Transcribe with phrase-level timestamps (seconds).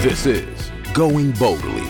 [0.00, 1.84] This is Going Boldly,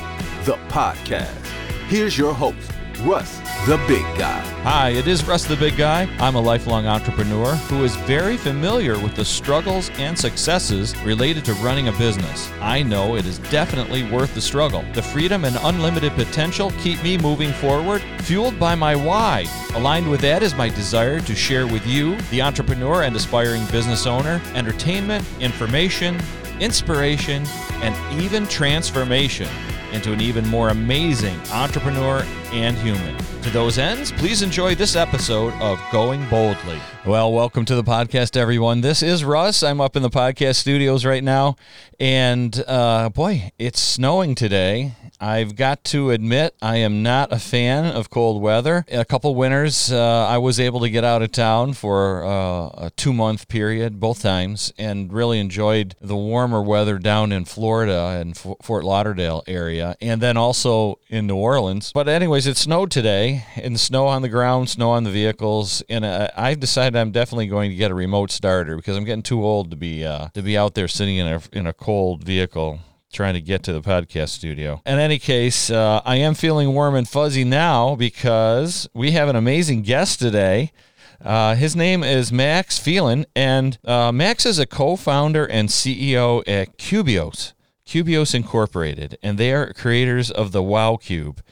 [0.45, 1.47] the podcast.
[1.87, 4.41] Here's your host, Russ the Big Guy.
[4.63, 6.09] Hi, it is Russ the Big Guy.
[6.19, 11.53] I'm a lifelong entrepreneur who is very familiar with the struggles and successes related to
[11.55, 12.51] running a business.
[12.61, 14.85] I know it is definitely worth the struggle.
[14.93, 19.45] The freedom and unlimited potential keep me moving forward, fueled by my why.
[19.75, 24.05] Aligned with that is my desire to share with you, the entrepreneur and aspiring business
[24.05, 26.19] owner, entertainment, information,
[26.61, 27.45] inspiration,
[27.83, 29.49] and even transformation
[29.93, 33.17] into an even more amazing entrepreneur and human.
[33.43, 36.79] To those ends, please enjoy this episode of Going Boldly.
[37.07, 38.83] Well, welcome to the podcast, everyone.
[38.83, 39.63] This is Russ.
[39.63, 41.57] I'm up in the podcast studios right now,
[42.01, 44.95] and uh, boy, it's snowing today.
[45.23, 48.87] I've got to admit, I am not a fan of cold weather.
[48.91, 52.93] A couple winters, uh, I was able to get out of town for uh, a
[52.97, 58.31] two month period, both times, and really enjoyed the warmer weather down in Florida and
[58.31, 61.93] F- Fort Lauderdale area, and then also in New Orleans.
[61.93, 66.07] But, anyways, it snowed today, and snow on the ground, snow on the vehicles, and
[66.07, 69.45] uh, I've decided I'm definitely going to get a remote starter because I'm getting too
[69.45, 71.90] old to be uh, to be out there sitting in a in a cold
[72.23, 72.81] vehicle
[73.13, 74.81] trying to get to the podcast studio.
[74.87, 79.37] In any case, uh, I am feeling warm and fuzzy now because we have an
[79.37, 80.73] amazing guest today.
[81.21, 86.43] Uh, his name is Max Phelan, and uh, Max is a co founder and CEO
[86.47, 87.53] at Cubios,
[87.85, 91.43] Cubios Incorporated, and they are creators of the Wow Cube.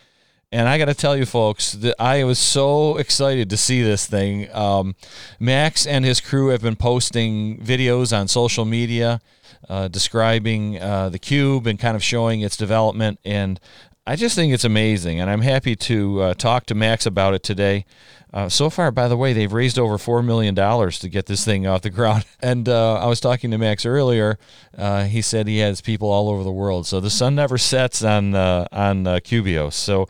[0.51, 4.07] And I got to tell you, folks, that I was so excited to see this
[4.07, 4.51] thing.
[4.55, 4.95] Um,
[5.39, 9.21] Max and his crew have been posting videos on social media
[9.69, 13.21] uh, describing uh, the cube and kind of showing its development.
[13.27, 13.61] And
[14.09, 15.21] I just think it's amazing.
[15.21, 17.85] And I'm happy to uh, talk to Max about it today.
[18.33, 21.67] Uh, so far, by the way, they've raised over $4 million to get this thing
[21.67, 22.25] off the ground.
[22.41, 24.39] And uh, I was talking to Max earlier.
[24.75, 26.87] Uh, he said he has people all over the world.
[26.87, 29.75] So the sun never sets on, on Cubios.
[29.75, 30.09] So,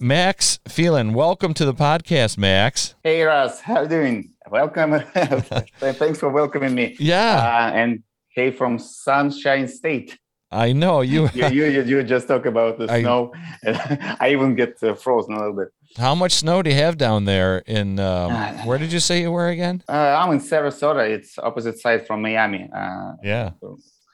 [0.00, 2.96] Max Phelan, welcome to the podcast, Max.
[3.04, 3.60] Hey, Russ.
[3.60, 4.32] How you doing?
[4.50, 4.98] Welcome.
[5.14, 6.96] Thanks for welcoming me.
[6.98, 7.70] Yeah.
[7.72, 10.18] and hey, from Sunshine State.
[10.50, 11.28] I know you.
[11.34, 13.32] you, you, you just talk about the I, snow.
[14.20, 15.68] I even get uh, frozen a little bit.
[15.96, 17.58] How much snow do you have down there?
[17.66, 18.32] In um,
[18.66, 19.82] where did you say you were again?
[19.88, 21.08] Uh, I'm in Sarasota.
[21.08, 22.68] It's opposite side from Miami.
[22.74, 23.50] Uh, yeah.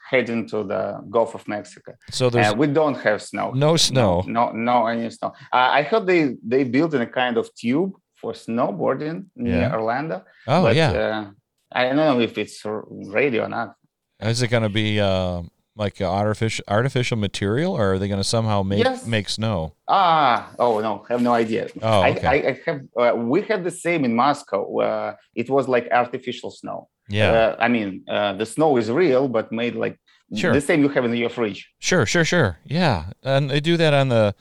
[0.09, 1.93] Heading to the Gulf of Mexico.
[2.11, 3.51] So there's uh, we don't have snow.
[3.51, 4.23] No snow.
[4.27, 5.33] No, no, no any snow.
[5.51, 9.73] Uh, I heard they they built in a kind of tube for snowboarding near yeah.
[9.73, 10.23] Orlando.
[10.47, 10.91] Oh but, yeah.
[10.91, 11.31] Uh,
[11.71, 13.75] I don't know if it's ready or not.
[14.21, 15.41] Is it going to be uh,
[15.75, 19.05] like artificial artificial material, or are they going to somehow make yes.
[19.05, 19.73] make snow?
[19.87, 21.67] Ah, oh no, I have no idea.
[21.81, 22.25] Oh, okay.
[22.25, 22.81] I, I, I have.
[22.97, 24.79] Uh, we had the same in Moscow.
[24.79, 26.89] Uh, it was like artificial snow.
[27.09, 27.31] Yeah.
[27.31, 29.99] Uh, I mean, uh, the snow is real, but made like
[30.33, 30.53] sure.
[30.53, 31.69] the same you have in your fridge.
[31.79, 32.59] Sure, sure, sure.
[32.65, 34.35] Yeah, and they do that on the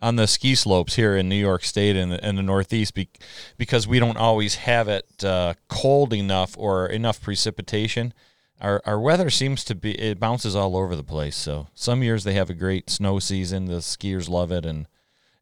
[0.00, 3.08] on the ski slopes here in New York State and in, in the Northeast be,
[3.56, 8.14] because we don't always have it uh, cold enough or enough precipitation
[8.60, 11.36] our our weather seems to be it bounces all over the place.
[11.36, 14.86] So some years they have a great snow season, the skiers love it, and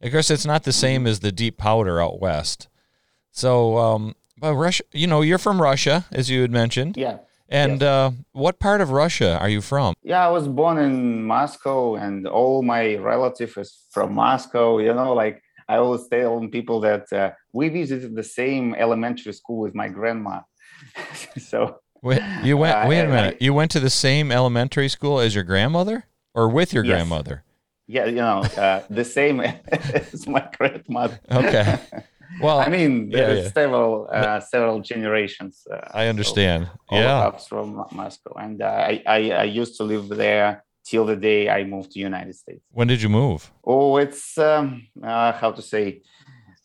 [0.00, 2.68] of course it's not the same as the deep powder out west.
[3.30, 6.96] So, um, but Russia, you know, you're from Russia, as you had mentioned.
[6.96, 7.18] Yeah.
[7.48, 7.82] And yes.
[7.82, 9.94] uh, what part of Russia are you from?
[10.02, 14.78] Yeah, I was born in Moscow, and all my relatives is from Moscow.
[14.78, 19.60] You know, like I always tell people that uh, we visited the same elementary school
[19.60, 20.40] with my grandma.
[21.38, 22.76] so Wait, you went.
[22.76, 23.36] Uh, wait a minute.
[23.40, 26.92] I, you went to the same elementary school as your grandmother, or with your yes.
[26.92, 27.42] grandmother?
[27.88, 29.40] Yeah, you know, uh, the same
[30.10, 31.18] as my grandmother.
[31.30, 31.78] Okay.
[32.42, 33.50] Well, I mean, there's yeah, yeah.
[33.52, 35.66] several uh, several generations.
[35.72, 36.68] Uh, I understand.
[36.90, 37.30] So yeah.
[37.30, 41.64] from Moscow, and uh, I, I I used to live there till the day I
[41.64, 42.62] moved to United States.
[42.72, 43.50] When did you move?
[43.64, 46.02] Oh, it's um, uh, how to say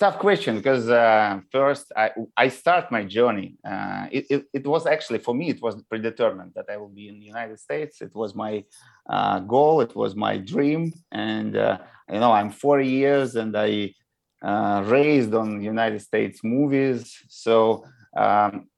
[0.01, 3.49] tough question because uh, first I, I start my journey.
[3.63, 7.07] Uh, it, it, it, was actually for me it was predetermined that I will be
[7.07, 8.01] in the United States.
[8.01, 8.63] It was my
[9.07, 9.79] uh, goal.
[9.81, 10.91] It was my dream.
[11.11, 11.77] And uh,
[12.11, 13.93] you know I'm 40 years and I
[14.41, 17.01] uh, raised on United States movies.
[17.29, 17.85] So
[18.17, 18.69] um,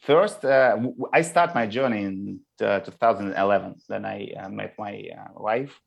[0.00, 0.78] first uh,
[1.12, 3.74] I start my journey in 2011.
[3.90, 4.94] Then I met my
[5.34, 5.78] wife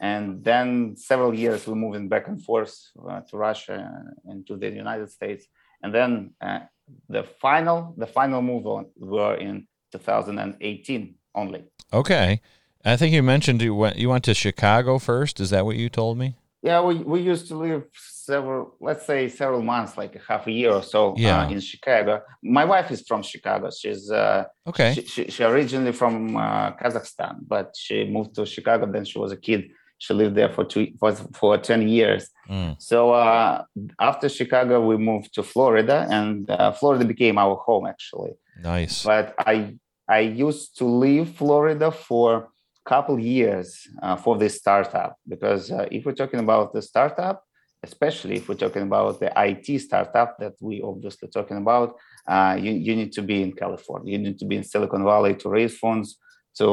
[0.00, 2.74] and then several years we're moving back and forth
[3.08, 3.76] uh, to Russia
[4.24, 5.46] and to the United States,
[5.82, 6.60] and then uh,
[7.08, 11.64] the final the final move on were in 2018 only.
[11.92, 12.40] Okay,
[12.84, 15.40] I think you mentioned you went you went to Chicago first.
[15.40, 16.36] Is that what you told me?
[16.62, 20.50] Yeah, we, we used to live several, let's say several months, like a half a
[20.50, 21.42] year or so Yeah.
[21.44, 22.22] uh, in Chicago.
[22.42, 23.70] My wife is from Chicago.
[23.70, 24.94] She's uh, Okay.
[24.94, 28.90] she, she, she originally from uh, Kazakhstan, but she moved to Chicago.
[28.90, 29.68] Then she was a kid.
[29.98, 32.28] She lived there for two for, for ten years.
[32.48, 32.76] Mm.
[32.80, 33.64] So uh,
[34.00, 38.32] after Chicago, we moved to Florida, and uh, Florida became our home actually.
[38.62, 39.04] Nice.
[39.04, 39.76] But I
[40.08, 43.68] I used to leave Florida for a couple years
[44.02, 47.42] uh, for this startup because uh, if we're talking about the startup,
[47.82, 51.96] especially if we're talking about the IT startup that we obviously talking about,
[52.28, 54.12] uh, you, you need to be in California.
[54.12, 56.18] You need to be in Silicon Valley to raise funds,
[56.58, 56.66] to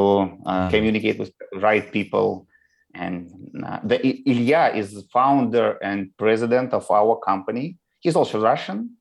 [0.45, 0.69] uh, Mhm.
[0.71, 2.47] communicate with the right people.
[2.93, 3.31] And
[3.65, 3.99] uh, the
[4.29, 7.77] Ilya is the founder and president of our company.
[7.99, 8.97] He's also Russian,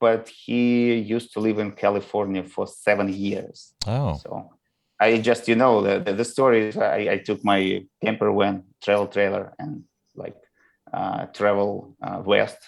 [0.00, 3.74] but he used to live in California for seven years.
[3.86, 4.16] Oh.
[4.22, 4.50] So
[4.98, 8.64] I just, you know, the, the, the story is I, I took my camper van,
[8.82, 10.36] travel trailer, and like
[10.92, 12.58] uh, travel uh, west,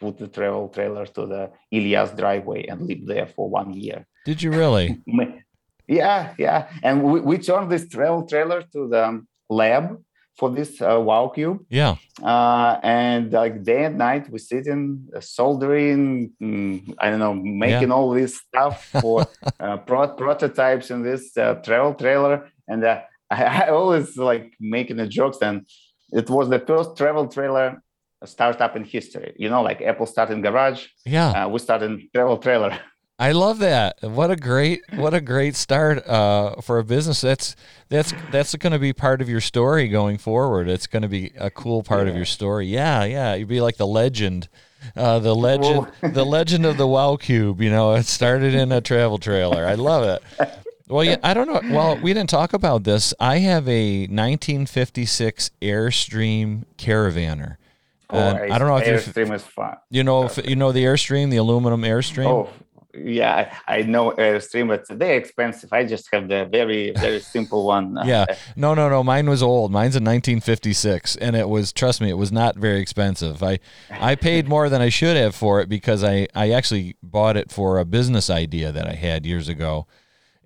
[0.00, 4.06] put the travel trailer to the Ilya's driveway and lived there for one year.
[4.24, 5.00] Did you really?
[5.88, 6.68] Yeah, yeah.
[6.82, 9.98] And we, we turned this travel trailer to the lab
[10.38, 11.58] for this uh, Wow Cube.
[11.68, 11.96] Yeah.
[12.22, 17.90] Uh, and like day and night, we sitting uh, soldering, mm, I don't know, making
[17.90, 19.26] all this stuff for
[19.60, 22.48] uh, pro- prototypes in this uh, travel trailer.
[22.68, 23.00] And uh,
[23.30, 25.38] I, I always like making the jokes.
[25.42, 25.66] And
[26.12, 27.82] it was the first travel trailer
[28.24, 29.34] startup in history.
[29.36, 31.30] You know, like Apple started in garage, Yeah.
[31.44, 32.78] uh, we started in travel trailer.
[33.20, 33.98] I love that.
[34.00, 37.20] What a great what a great start uh, for a business.
[37.20, 37.56] That's
[37.88, 40.68] that's that's going to be part of your story going forward.
[40.68, 42.66] It's going to be a cool part of your story.
[42.66, 43.34] Yeah, yeah.
[43.34, 44.48] You'd be like the legend,
[44.94, 47.60] uh, the legend, the legend of the Wow Cube.
[47.60, 49.66] You know, it started in a travel trailer.
[49.66, 50.50] I love it.
[50.86, 51.74] Well, yeah, I don't know.
[51.74, 53.12] Well, we didn't talk about this.
[53.18, 57.56] I have a 1956 Airstream Caravaner.
[58.10, 59.76] And I don't know if Airstream is fun.
[59.90, 62.26] you know, if, you know the Airstream, the aluminum Airstream.
[62.26, 62.50] Oh,
[63.04, 65.72] yeah, I know uh, Airstream, but they're expensive.
[65.72, 67.98] I just have the very, very simple one.
[68.08, 68.24] Yeah.
[68.56, 69.02] No, no, no.
[69.02, 69.70] Mine was old.
[69.70, 71.72] Mine's a 1956, and it was.
[71.72, 73.42] Trust me, it was not very expensive.
[73.42, 73.58] I,
[73.90, 77.50] I paid more than I should have for it because I, I actually bought it
[77.50, 79.86] for a business idea that I had years ago,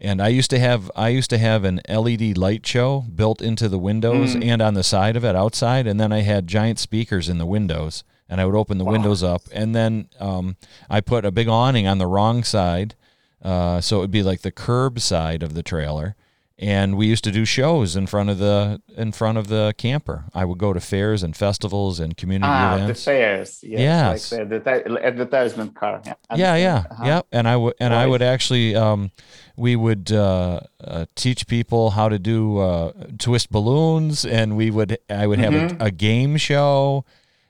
[0.00, 3.68] and I used to have, I used to have an LED light show built into
[3.68, 4.42] the windows hmm.
[4.42, 7.46] and on the side of it outside, and then I had giant speakers in the
[7.46, 8.02] windows,
[8.32, 10.56] and I would open the windows up, and then um,
[10.88, 12.94] I put a big awning on the wrong side,
[13.42, 16.14] uh, so it would be like the curb side of the trailer
[16.58, 20.18] and we used to do shows in front of the in front of the camper.
[20.34, 23.04] I would go to fairs and festivals and community Ah, the events.
[23.04, 23.64] fairs.
[23.64, 24.32] Yes, Yes.
[24.32, 26.00] like the, the advertisement car.
[26.04, 26.60] Yeah, understand.
[26.62, 27.04] yeah, Uh-huh.
[27.10, 27.20] yeah.
[27.32, 29.10] And I would and I would actually um,
[29.56, 34.98] we would uh, uh, teach people how to do uh, twist balloons, and we would
[35.10, 35.82] I would have Mm-hmm.
[35.82, 37.04] a, a game show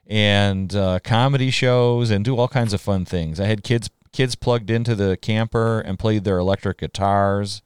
[0.07, 3.39] and uh, comedy shows and do all kinds of fun things.
[3.39, 7.61] I had kids kids plugged into the camper and played their electric guitars,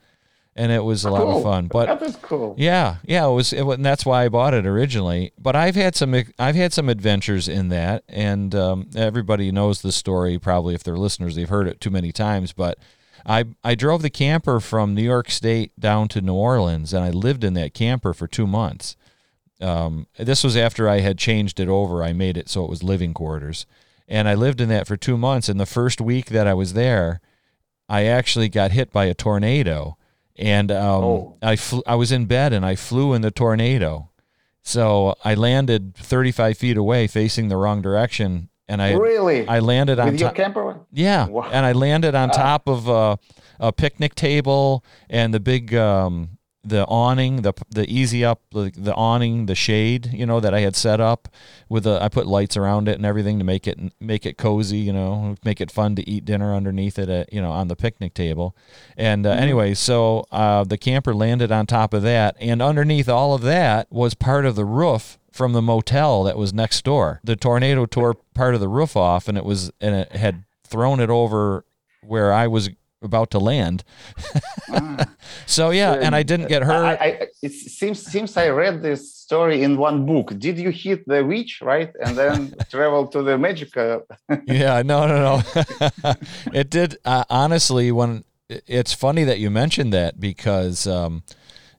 [0.56, 1.68] and it was a lot of fun.
[1.68, 2.56] But that was cool.
[2.58, 5.34] Yeah, yeah, it was, it, and that's why I bought it originally.
[5.38, 9.92] But I've had some, I've had some adventures in that, and um, everybody knows the
[9.92, 10.40] story.
[10.40, 12.54] Probably, if they're listeners, they've heard it too many times.
[12.54, 12.80] But
[13.26, 17.10] I, I drove the camper from New York State down to New Orleans, and I
[17.10, 18.96] lived in that camper for two months.
[19.62, 22.04] Um, this was after I had changed it over.
[22.04, 23.66] I made it so it was living quarters,
[24.08, 25.50] and I lived in that for two months.
[25.50, 27.20] And the first week that I was there,
[27.90, 29.98] I actually got hit by a tornado,
[30.36, 31.38] and um, Oh.
[31.42, 34.10] I flew, I was in bed and I flew in the tornado.
[34.62, 39.48] So I landed 35 feet away, facing the wrong direction, and I really?
[39.48, 40.82] I landed on With your camper?
[40.92, 41.50] Yeah, Wow.
[41.52, 43.18] and I landed on top of a,
[43.62, 48.94] a picnic table and the big um, the awning, the the easy up the, the
[48.94, 51.28] awning, the shade, you know that I had set up
[51.70, 54.80] with the I put lights around it and everything to make it make it cozy,
[54.80, 57.76] you know, make it fun to eat dinner underneath it, at, you know, on the
[57.76, 58.56] picnic table.
[58.98, 63.34] And uh, anyway, so uh, the camper landed on top of that, and underneath all
[63.34, 67.22] of that was part of the roof from the motel that was next door.
[67.24, 71.00] The tornado tore part of the roof off, and it was and it had thrown
[71.00, 71.64] it over
[72.02, 72.70] where I was
[73.02, 73.84] about to land.
[75.46, 77.02] so yeah, and I didn't get I, hurt.
[77.02, 80.34] I, it seems seems I read this story in one book.
[80.38, 83.76] Did you hit the witch right and then travel to the magic?
[83.76, 84.00] Uh,
[84.46, 86.14] yeah, no, no, no.
[86.54, 86.98] it did.
[87.06, 91.24] Uh, honestly, when it's funny that you mentioned that because, um,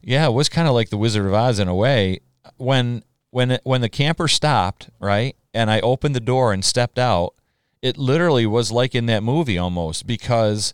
[0.03, 2.21] yeah, it was kind of like the Wizard of Oz in a way.
[2.57, 6.99] When when it, when the camper stopped, right, and I opened the door and stepped
[6.99, 7.35] out,
[7.83, 10.73] it literally was like in that movie almost because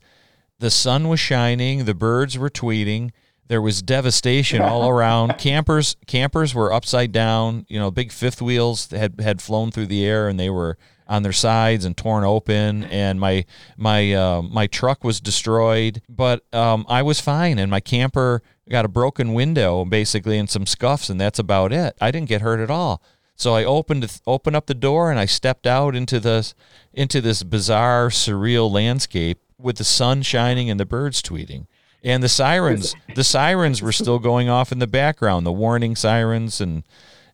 [0.65, 3.11] the sun was shining, the birds were tweeting,
[3.49, 5.37] there was devastation all around.
[5.37, 7.67] campers campers were upside down.
[7.69, 11.23] You know, big fifth wheels had had flown through the air and they were on
[11.23, 12.85] their sides and torn open.
[12.85, 13.45] And my
[13.77, 17.59] my uh, my truck was destroyed, but um, I was fine.
[17.59, 18.41] And my camper
[18.71, 21.95] got a broken window basically and some scuffs, and that's about it.
[22.01, 23.03] I didn't get hurt at all.
[23.37, 26.55] So I opened opened up the door and I stepped out into this
[26.95, 31.67] into this bizarre, surreal landscape with the sun shining and the birds tweeting
[32.03, 36.61] and the sirens the sirens were still going off in the background the warning sirens
[36.61, 36.85] and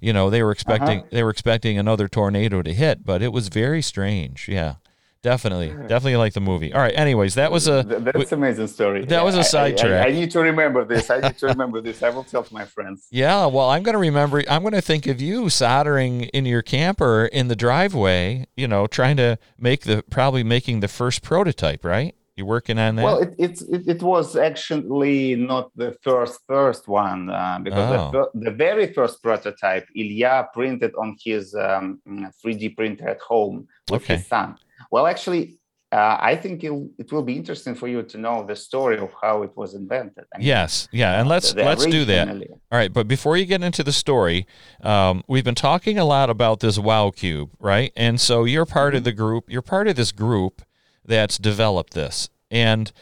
[0.00, 1.08] you know they were expecting uh-huh.
[1.10, 4.74] they were expecting another tornado to hit but it was very strange yeah
[5.22, 5.68] definitely.
[5.68, 6.72] Definitely like the movie.
[6.72, 9.04] All right anyways that was a that's an amazing story.
[9.04, 11.10] that yeah, was a sidetrack I, I, I, need to remember this.
[11.10, 12.02] I need to remember this.
[12.02, 13.06] I will tell my friends.
[13.10, 16.62] Yeah well i'm going to remember i'm going to think of you soldering in your
[16.62, 21.84] camper in the driveway you know trying to make the probably making the first prototype
[21.84, 22.14] right?
[22.36, 23.04] You're working on that?
[23.04, 28.10] Well, it, it, it, was actually not the first first one uh, because oh.
[28.32, 32.00] the, the very first prototype Ilya printed on his um,
[32.42, 34.16] 3D printer at home with okay.
[34.16, 34.56] his son.
[34.90, 35.60] Well, actually,
[35.92, 39.42] uh, I think it will be interesting for you to know the story of how
[39.42, 40.24] it was invented.
[40.32, 42.28] I mean, yes, yeah, and let's let's do that.
[42.28, 44.46] All right, but before you get into the story,
[44.82, 47.92] um, we've been talking a lot about this Wow Cube, right?
[47.96, 48.98] And so you're part mm-hmm.
[48.98, 49.50] of the group.
[49.50, 50.62] You're part of this group
[51.04, 52.30] that's developed this.
[52.50, 52.92] And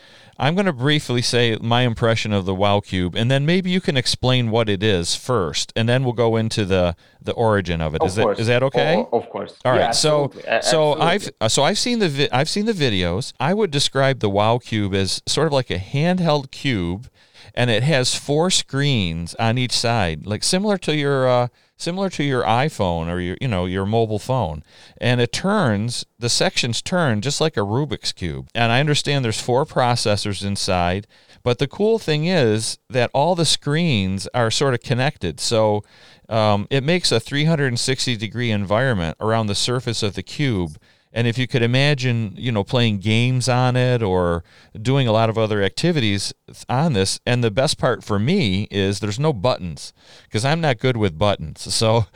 [0.40, 3.80] I'm going to briefly say my impression of the Wow Cube, and then maybe you
[3.80, 7.94] can explain what it is first, and then we'll go into the the origin of
[7.96, 8.02] it.
[8.02, 9.04] Of is that is that okay?
[9.10, 9.56] Oh, of course.
[9.64, 9.80] All right.
[9.80, 10.62] Yeah, so absolutely.
[10.62, 13.32] so I've so I've seen the vi- I've seen the videos.
[13.40, 17.08] I would describe the Wow Cube as sort of like a handheld cube,
[17.52, 21.28] and it has four screens on each side, like similar to your.
[21.28, 21.48] Uh,
[21.78, 24.62] similar to your iPhone or your you know your mobile phone.
[25.00, 28.48] And it turns the sections turn just like a Rubik's cube.
[28.54, 31.06] And I understand there's four processors inside
[31.42, 35.40] but the cool thing is that all the screens are sort of connected.
[35.40, 35.82] So
[36.28, 40.78] um, it makes a 360 degree environment around the surface of the cube
[41.12, 44.44] and if you could imagine, you know, playing games on it or
[44.80, 46.32] doing a lot of other activities
[46.68, 49.92] on this, and the best part for me is there's no buttons
[50.24, 51.72] because I'm not good with buttons.
[51.72, 52.06] So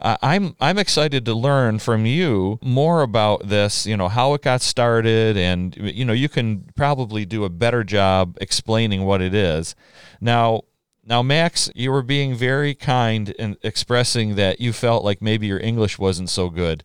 [0.00, 3.86] uh, I'm I'm excited to learn from you more about this.
[3.86, 7.84] You know how it got started, and you know you can probably do a better
[7.84, 9.74] job explaining what it is.
[10.20, 10.62] Now,
[11.04, 15.58] now, Max, you were being very kind in expressing that you felt like maybe your
[15.58, 16.84] English wasn't so good.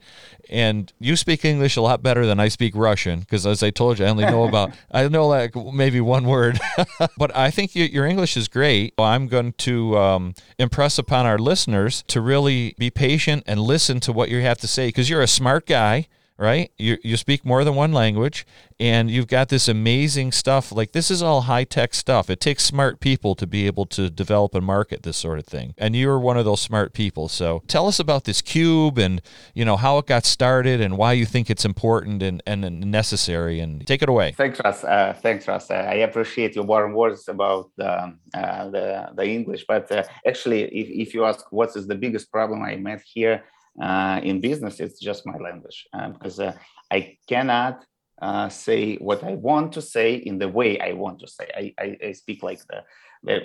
[0.50, 4.00] And you speak English a lot better than I speak Russian because, as I told
[4.00, 6.60] you, I only know about, I know like maybe one word.
[7.18, 8.96] but I think you, your English is great.
[8.98, 14.12] I'm going to um, impress upon our listeners to really be patient and listen to
[14.12, 16.08] what you have to say because you're a smart guy
[16.38, 16.72] right?
[16.78, 18.46] You, you speak more than one language
[18.80, 20.72] and you've got this amazing stuff.
[20.72, 22.30] Like, this is all high tech stuff.
[22.30, 25.74] It takes smart people to be able to develop and market this sort of thing.
[25.78, 27.28] And you're one of those smart people.
[27.28, 29.22] So tell us about this cube and,
[29.56, 33.60] you know, how it got started and why you think it's important and, and necessary.
[33.60, 34.34] And take it away.
[34.34, 34.84] Thanks, Russ.
[34.84, 35.72] Uh, thanks, Russ.
[35.72, 39.66] Uh, I appreciate your warm words about uh, the, the English.
[39.68, 43.44] But uh, actually, if, if you ask what is the biggest problem I met here,
[43.82, 46.54] uh, in business, it's just my language uh, because uh,
[46.92, 47.86] I cannot
[48.22, 51.48] uh, say what I want to say in the way I want to say.
[51.56, 52.84] I, I, I, speak like the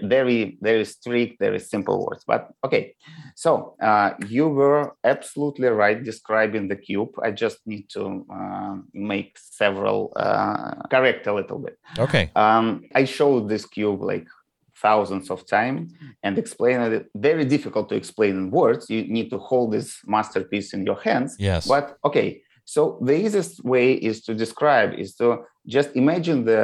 [0.03, 2.25] very, very strict, very simple words.
[2.27, 2.95] But okay,
[3.35, 7.11] so uh, you were absolutely right describing the cube.
[7.23, 10.12] I just need to uh, make several
[10.91, 11.79] correct a little bit.
[11.99, 12.31] Okay.
[12.35, 14.27] Um, I showed this cube like
[14.83, 15.93] thousands of times
[16.25, 17.07] and explain it.
[17.15, 18.91] Very difficult to explain in words.
[18.91, 21.37] You need to hold this masterpiece in your hands.
[21.39, 21.67] Yes.
[21.67, 22.43] But okay.
[22.65, 25.27] So the easiest way is to describe is to
[25.67, 26.62] just imagine the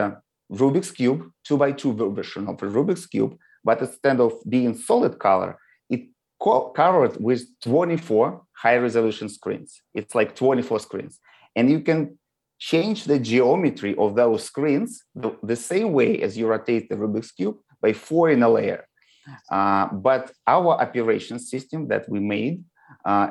[0.52, 5.18] rubik's cube two by two version of a rubik's cube but instead of being solid
[5.18, 5.58] color
[5.90, 6.02] it
[6.40, 9.80] co- covered with 24 high resolution screens.
[9.94, 11.20] It's like 24 screens.
[11.54, 12.18] And you can
[12.58, 17.30] change the geometry of those screens the, the same way as you rotate the rubik's
[17.30, 18.84] cube by four in a layer.
[19.50, 22.64] Uh, but our operation system that we made
[23.04, 23.30] uh,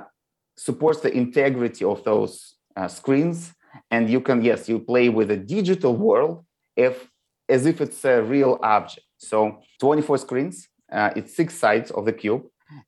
[0.56, 3.54] supports the integrity of those uh, screens.
[3.92, 7.10] And you can, yes, you play with a digital world if,
[7.50, 9.06] as if it's a real object.
[9.18, 12.44] So 24 screens, uh, it's six sides of the cube.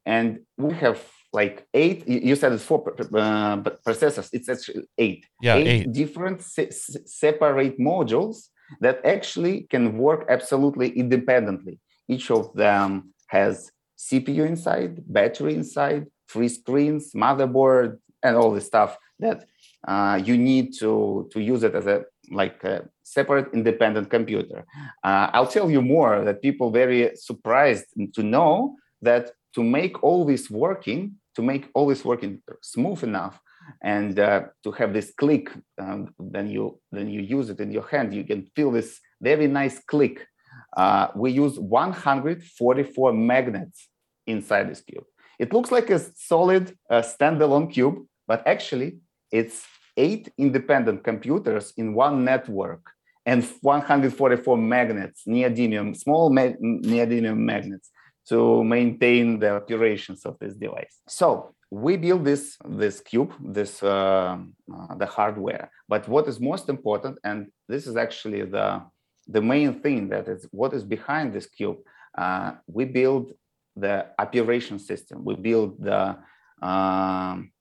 [0.05, 1.01] And we have
[1.31, 5.25] like eight, you said it's four uh, processors, it's actually eight.
[5.41, 5.93] Yeah, eight, eight.
[5.93, 8.47] different se- separate modules
[8.81, 11.79] that actually can work absolutely independently.
[12.07, 18.97] Each of them has CPU inside, battery inside, three screens, motherboard, and all the stuff
[19.19, 19.45] that
[19.87, 24.65] uh, you need to, to use it as a like a separate independent computer.
[25.03, 30.25] Uh, I'll tell you more that people very surprised to know that to make all
[30.25, 33.39] this working, to make all this working smooth enough,
[33.81, 37.87] and uh, to have this click, um, then you then you use it in your
[37.87, 40.27] hand, you can feel this very nice click.
[40.75, 43.87] Uh, we use 144 magnets
[44.27, 45.05] inside this cube.
[45.39, 48.99] It looks like a solid uh, standalone cube, but actually
[49.31, 49.65] it's
[49.97, 52.81] eight independent computers in one network
[53.25, 57.89] and 144 magnets, neodymium, small ma- neodymium magnets
[58.27, 61.01] to maintain the operations of this device.
[61.07, 64.37] So we build this this cube, this uh,
[64.73, 65.71] uh, the hardware.
[65.87, 68.81] But what is most important, and this is actually the
[69.27, 71.77] the main thing that is what is behind this cube.
[72.17, 73.33] Uh, we build
[73.75, 75.23] the operation system.
[75.23, 76.17] We build the
[76.61, 77.51] um,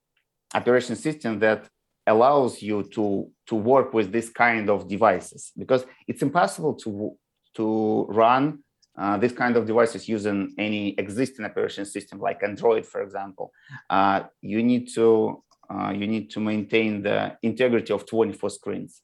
[0.55, 1.69] operation system that
[2.07, 7.17] allows you to to work with this kind of devices because it's impossible to
[7.55, 8.61] to run
[8.99, 13.53] uh, this kind of devices using any existing operation system like Android, for example.
[13.89, 19.03] Uh, you need to uh, you need to maintain the integrity of 24 screens.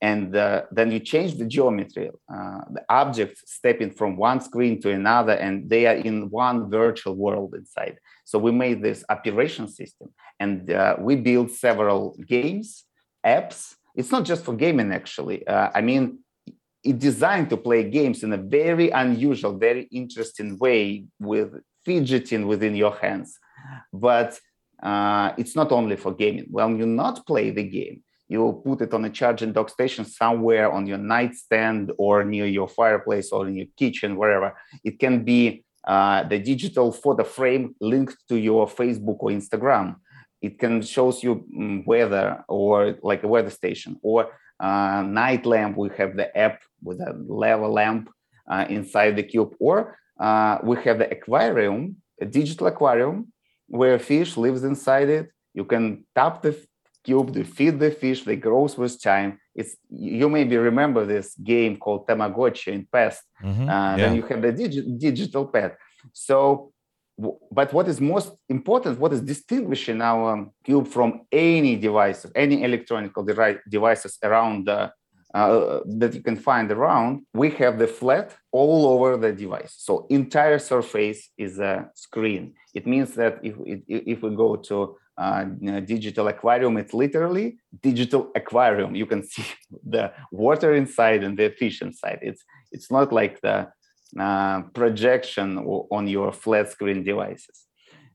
[0.00, 2.10] And uh, then you change the geometry.
[2.32, 7.16] Uh, the objects stepping from one screen to another and they are in one virtual
[7.16, 7.98] world inside.
[8.24, 12.84] So we made this operation system and uh, we built several games
[13.26, 13.74] apps.
[13.96, 15.46] It's not just for gaming actually.
[15.48, 16.20] I mean
[16.86, 21.50] it's designed to play games in a very unusual very interesting way with
[21.84, 23.38] fidgeting within your hands
[23.92, 24.38] but
[24.82, 28.92] uh, it's not only for gaming when you not play the game you put it
[28.92, 33.54] on a charging dock station somewhere on your nightstand or near your fireplace or in
[33.54, 34.56] your kitchen, wherever.
[34.84, 39.96] It can be uh, the digital photo frame linked to your Facebook or Instagram.
[40.42, 45.76] It can shows you um, weather or like a weather station or uh, night lamp.
[45.76, 48.10] We have the app with a lava lamp
[48.50, 53.32] uh, inside the cube, or uh, we have the aquarium, a digital aquarium
[53.68, 55.30] where a fish lives inside it.
[55.54, 56.56] You can tap the
[57.04, 59.38] cube, they feed the fish, they grow with time.
[59.54, 63.22] It's you maybe remember this game called Tamagotchi in past.
[63.42, 63.68] Mm-hmm.
[63.68, 63.96] Uh, yeah.
[63.96, 65.76] Then you have the digi- digital pet.
[66.12, 66.72] So,
[67.18, 73.12] but what is most important, what is distinguishing our cube from any devices, any electronic
[73.68, 74.92] devices around the
[75.34, 79.74] uh, that you can find around, we have the flat all over the device.
[79.76, 82.54] So entire surface is a screen.
[82.74, 83.54] It means that if
[83.86, 85.44] if we go to uh,
[85.84, 89.46] digital aquarium it's literally digital aquarium you can see
[89.82, 93.66] the water inside and the fish inside it's it's not like the
[94.18, 97.66] uh, projection on your flat screen devices.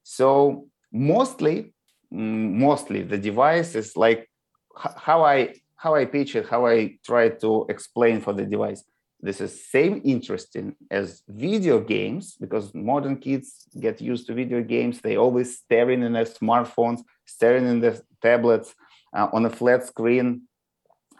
[0.03, 1.73] So mostly
[2.13, 4.29] mm, mostly the device is like
[4.75, 8.83] how i how i pitch it how i try to explain for the device.
[9.23, 14.99] This is same interesting as video games because modern kids get used to video games.
[14.99, 17.01] They always staring in their smartphones
[17.31, 18.73] staring in their tablets
[19.15, 20.43] uh, on a flat screen.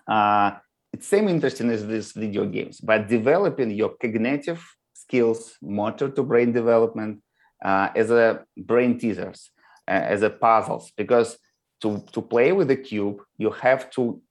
[0.08, 0.52] Uh,
[0.94, 4.62] it's same interesting as these video games but developing your cognitive
[4.94, 7.22] skills motor to brain development
[7.64, 9.52] uh, as a brain teasers
[9.88, 11.38] uh, as a puzzles because
[11.82, 14.22] to, to play with the cube you have to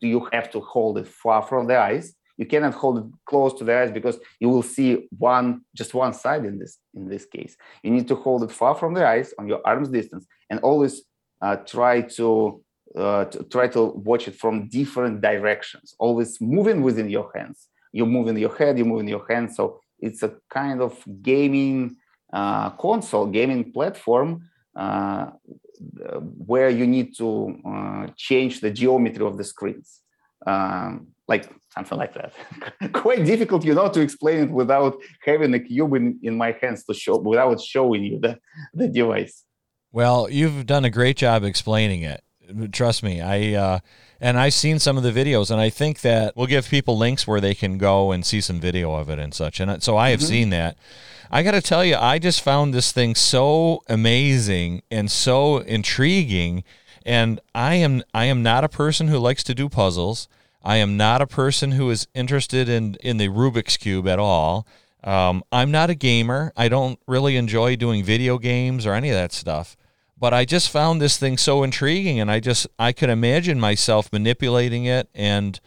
[0.00, 2.14] you have to hold it far from the eyes.
[2.36, 6.12] You cannot hold it close to the eyes because you will see one just one
[6.12, 7.56] side in this in this case.
[7.82, 11.02] You need to hold it far from the eyes on your arm's distance and always
[11.40, 12.62] uh, try to,
[12.96, 18.06] uh, to, try to watch it from different directions always moving within your hands you
[18.06, 21.96] move in your head you move in your hands so it's a kind of gaming
[22.32, 25.26] uh, console gaming platform uh,
[26.46, 27.28] where you need to
[27.66, 30.00] uh, change the geometry of the screens
[30.46, 32.32] um, like something like that.
[32.92, 36.84] Quite difficult, you know, to explain it without having a cube in, in my hands
[36.84, 38.38] to show, without showing you the,
[38.74, 39.44] the device.
[39.92, 42.22] Well, you've done a great job explaining it.
[42.72, 43.78] Trust me, I uh,
[44.20, 47.26] and I've seen some of the videos, and I think that we'll give people links
[47.26, 49.60] where they can go and see some video of it and such.
[49.60, 50.28] And so I have mm-hmm.
[50.28, 50.76] seen that.
[51.30, 56.64] I got to tell you, I just found this thing so amazing and so intriguing.
[57.04, 60.28] And I am I am not a person who likes to do puzzles.
[60.62, 64.66] I am not a person who is interested in, in the Rubik's Cube at all.
[65.04, 66.52] Um, I'm not a gamer.
[66.56, 69.76] I don't really enjoy doing video games or any of that stuff.
[70.18, 74.10] But I just found this thing so intriguing, and I just I could imagine myself
[74.12, 75.60] manipulating it and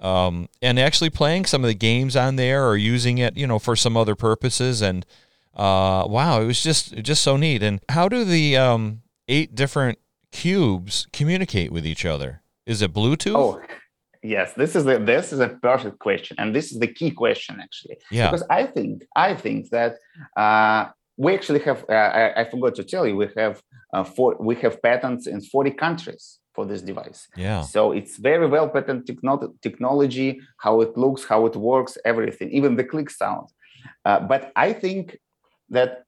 [0.00, 3.60] um, and actually playing some of the games on there or using it, you know,
[3.60, 4.82] for some other purposes.
[4.82, 5.06] And
[5.54, 7.62] uh, wow, it was just just so neat.
[7.62, 9.98] And how do the um, eight different
[10.32, 12.42] cubes communicate with each other?
[12.66, 13.36] Is it Bluetooth?
[13.36, 13.62] Oh
[14.22, 17.60] yes, this is a this is a perfect question, and this is the key question
[17.60, 17.98] actually.
[18.10, 18.30] Yeah.
[18.30, 19.96] Because I think I think that
[20.36, 21.84] uh, we actually have.
[21.88, 23.62] Uh, I, I, forgot to tell you, we have
[23.92, 27.28] uh, four, we have patents in forty countries for this device.
[27.36, 27.62] Yeah.
[27.62, 32.76] So it's very well patent techno- technology, how it looks, how it works, everything, even
[32.76, 33.48] the click sound.
[34.04, 35.18] Uh, but I think
[35.70, 36.04] that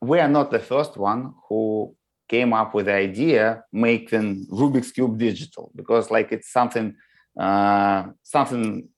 [0.00, 1.94] we are not the first one who
[2.28, 6.96] came up with the idea making Rubik's cube digital because like it's something
[7.38, 8.88] uh, something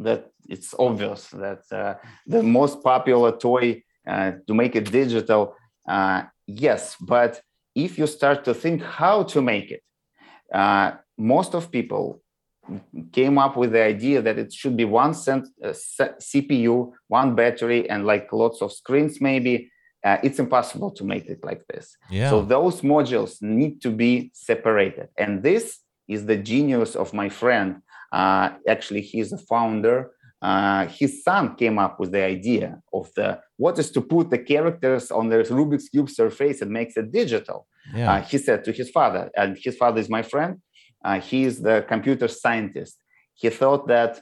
[0.00, 1.94] that it's obvious that uh,
[2.26, 5.54] the most popular toy uh, to make it digital
[5.88, 6.22] uh,
[6.60, 7.40] yes but
[7.74, 9.82] if you start to think how to make it
[10.52, 12.22] uh, most of people
[13.12, 15.74] came up with the idea that it should be one cent, uh,
[16.30, 19.70] cpu one battery and like lots of screens maybe
[20.04, 21.96] uh, it's impossible to make it like this.
[22.10, 22.30] Yeah.
[22.30, 25.08] So those modules need to be separated.
[25.16, 27.82] And this is the genius of my friend.
[28.10, 30.10] Uh, actually, he's a founder.
[30.42, 34.38] Uh, his son came up with the idea of the what is to put the
[34.38, 37.68] characters on the Rubik's cube surface and makes it digital.
[37.94, 38.12] Yeah.
[38.12, 40.60] Uh, he said to his father, and his father is my friend.
[41.04, 42.96] Uh, he is the computer scientist.
[43.34, 44.20] He thought that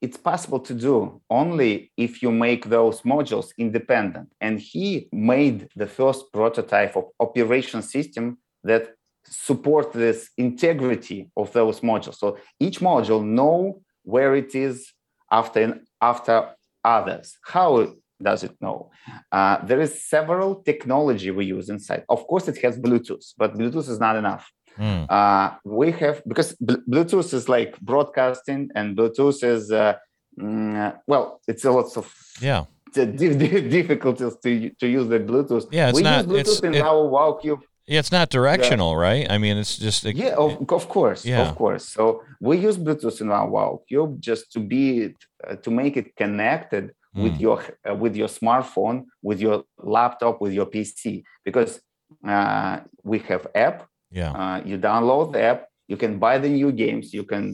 [0.00, 4.28] it's possible to do only if you make those modules independent.
[4.40, 11.80] And he made the first prototype of operation system that support this integrity of those
[11.80, 12.16] modules.
[12.16, 14.92] So each module know where it is
[15.32, 16.36] after after
[16.84, 17.38] others.
[17.44, 18.90] How does it know?
[19.32, 22.04] Uh, there is several technology we use inside.
[22.08, 24.48] Of course, it has Bluetooth, but Bluetooth is not enough.
[24.78, 25.10] Mm.
[25.10, 29.94] Uh, we have because Bluetooth is like broadcasting, and Bluetooth is uh,
[30.38, 35.66] mm, well, it's a lot of yeah difficulties to to use the Bluetooth.
[35.70, 36.26] Yeah, it's we not.
[36.28, 37.60] use Bluetooth in it, our Wow Cube.
[37.86, 39.08] Yeah, it's not directional, yeah.
[39.08, 39.26] right?
[39.30, 41.48] I mean, it's just a, yeah, of, of course, yeah.
[41.48, 41.88] of course.
[41.88, 45.14] So we use Bluetooth in our Wow Cube just to be
[45.46, 47.24] uh, to make it connected mm.
[47.24, 51.80] with your uh, with your smartphone, with your laptop, with your PC, because
[52.26, 54.32] uh, we have app yeah.
[54.32, 55.66] Uh, you download the app.
[55.92, 57.12] You can buy the new games.
[57.12, 57.44] You can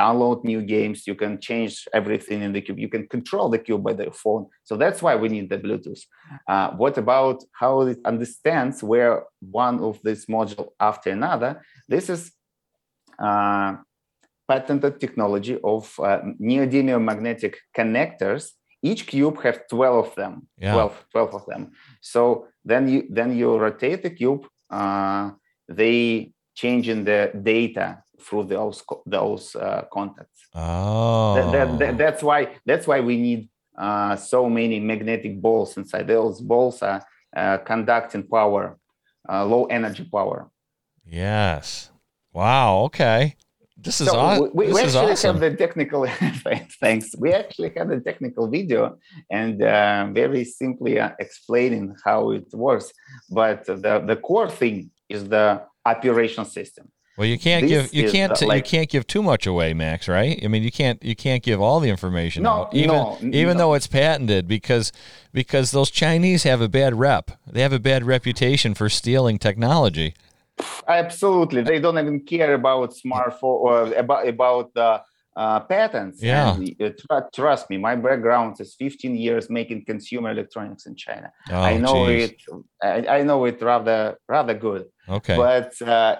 [0.00, 0.98] download new games.
[1.10, 2.78] You can change everything in the cube.
[2.78, 4.46] You can control the cube by the phone.
[4.62, 6.02] So that's why we need the Bluetooth.
[6.52, 11.50] Uh, what about how it understands where one of this module after another?
[11.88, 12.20] This is
[13.18, 13.72] uh,
[14.46, 18.42] patented technology of uh, neodymium magnetic connectors
[18.80, 20.72] each cube has 12 of them yeah.
[20.72, 25.32] 12, 12 of them so then you then you rotate the cube uh,
[25.68, 27.20] they changing the
[27.54, 27.86] data
[28.20, 30.40] through those those uh, contacts.
[30.54, 35.76] Oh, that, that, that, that's why that's why we need uh, so many magnetic balls
[35.76, 36.08] inside.
[36.08, 37.00] Those balls are
[37.36, 38.78] uh, conducting power,
[39.28, 40.50] uh, low energy power.
[41.06, 41.90] Yes.
[42.32, 42.70] Wow.
[42.88, 43.36] Okay.
[43.80, 44.50] This is so awesome.
[44.52, 45.40] We, we this actually awesome.
[45.40, 46.00] have the technical.
[46.80, 47.14] thanks.
[47.16, 48.98] We actually have the technical video
[49.30, 52.88] and uh, very simply uh, explaining how it works.
[53.30, 55.46] But the the core thing is the
[55.84, 56.90] operation system.
[57.18, 59.44] Well, you can't this give you can't uh, the, like, you can't give too much
[59.44, 60.06] away, Max.
[60.06, 60.40] Right?
[60.44, 63.56] I mean, you can't you can't give all the information no, out, even no, even
[63.56, 63.58] no.
[63.58, 64.92] though it's patented, because
[65.32, 67.32] because those Chinese have a bad rep.
[67.44, 70.14] They have a bad reputation for stealing technology.
[70.86, 75.02] Absolutely, they don't even care about smartphone or about about the
[75.38, 76.20] uh, patents.
[76.20, 76.56] Yeah.
[76.56, 81.30] And, uh, tr- trust me, my background is 15 years making consumer electronics in China.
[81.50, 82.30] Oh, I know geez.
[82.30, 82.42] it.
[82.82, 84.86] I, I, know it rather rather good.
[85.08, 85.36] Okay.
[85.36, 86.16] But uh,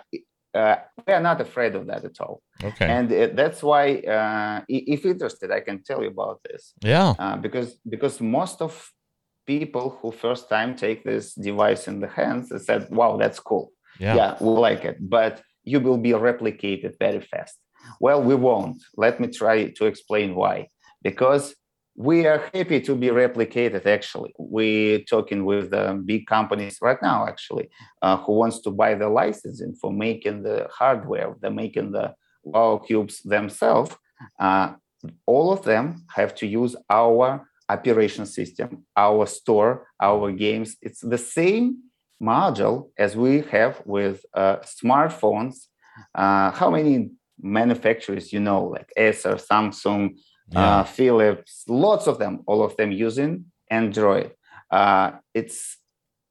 [0.54, 2.40] uh, we are not afraid of that at all.
[2.62, 2.86] Okay.
[2.86, 6.74] And uh, that's why, uh, if interested, I can tell you about this.
[6.80, 7.14] Yeah.
[7.18, 8.72] Uh, because because most of
[9.46, 13.72] people who first time take this device in the hands they said, "Wow, that's cool.
[13.98, 14.14] Yeah.
[14.14, 17.58] yeah, we like it." But you will be replicated very fast.
[18.00, 18.82] Well, we won't.
[18.96, 20.68] Let me try to explain why.
[21.02, 21.54] Because
[21.98, 27.26] we are happy to be replicated actually we're talking with the big companies right now
[27.26, 27.68] actually
[28.02, 32.14] uh, who wants to buy the licensing for making the hardware they're making the
[32.44, 33.96] wow cubes themselves
[34.38, 34.72] uh,
[35.26, 41.18] all of them have to use our operation system our store our games it's the
[41.18, 41.78] same
[42.22, 45.66] module as we have with uh, smartphones
[46.14, 50.14] uh, how many manufacturers you know like acer samsung
[50.52, 50.78] yeah.
[50.78, 54.32] uh, Philips, lots of them, all of them using Android.
[54.70, 55.78] Uh, it's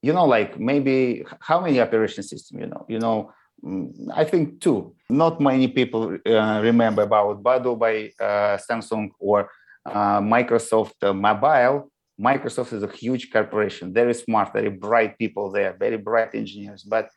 [0.01, 3.31] you know like maybe how many operation system you know you know
[3.63, 4.95] mm, I think two.
[5.09, 9.49] Not many people uh, remember about Bada by uh, Samsung or
[9.85, 11.91] uh, Microsoft uh, Mobile.
[12.19, 16.81] Microsoft is a huge corporation, very smart, very bright people there, very bright engineers.
[16.83, 17.09] But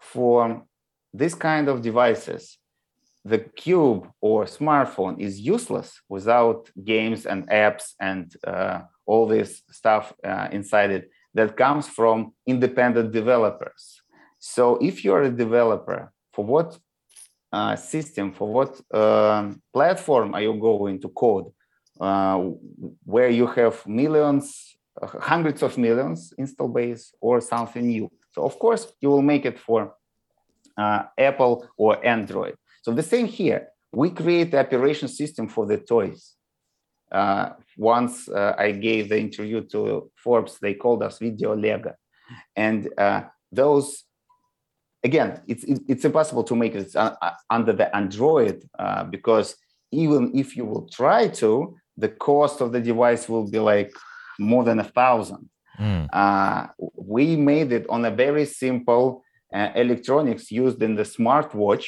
[0.00, 0.64] for
[1.14, 2.58] this kind of devices,
[3.24, 10.12] the cube or smartphone is useless without games and apps and uh, all this stuff
[10.24, 14.00] uh, inside it that comes from independent developers.
[14.38, 16.78] So if you're a developer, for what
[17.52, 21.46] uh, system, for what um, platform are you going to code?
[22.00, 22.38] Uh,
[23.04, 28.10] where you have millions, hundreds of millions install base or something new.
[28.32, 29.94] So of course you will make it for
[30.78, 32.54] uh, Apple or Android.
[32.82, 33.68] So the same here.
[33.92, 36.34] We create the operation system for the toys.
[37.10, 41.94] Uh, once uh, I gave the interview to Forbes, they called us Video Lego,
[42.54, 44.04] and uh, those
[45.02, 49.56] again, it's it's impossible to make it uh, uh, under the Android uh, because
[49.90, 53.92] even if you will try to, the cost of the device will be like
[54.38, 55.48] more than a thousand.
[55.78, 56.68] Mm.
[56.94, 61.86] we made it on a very simple electronics used in the smartwatch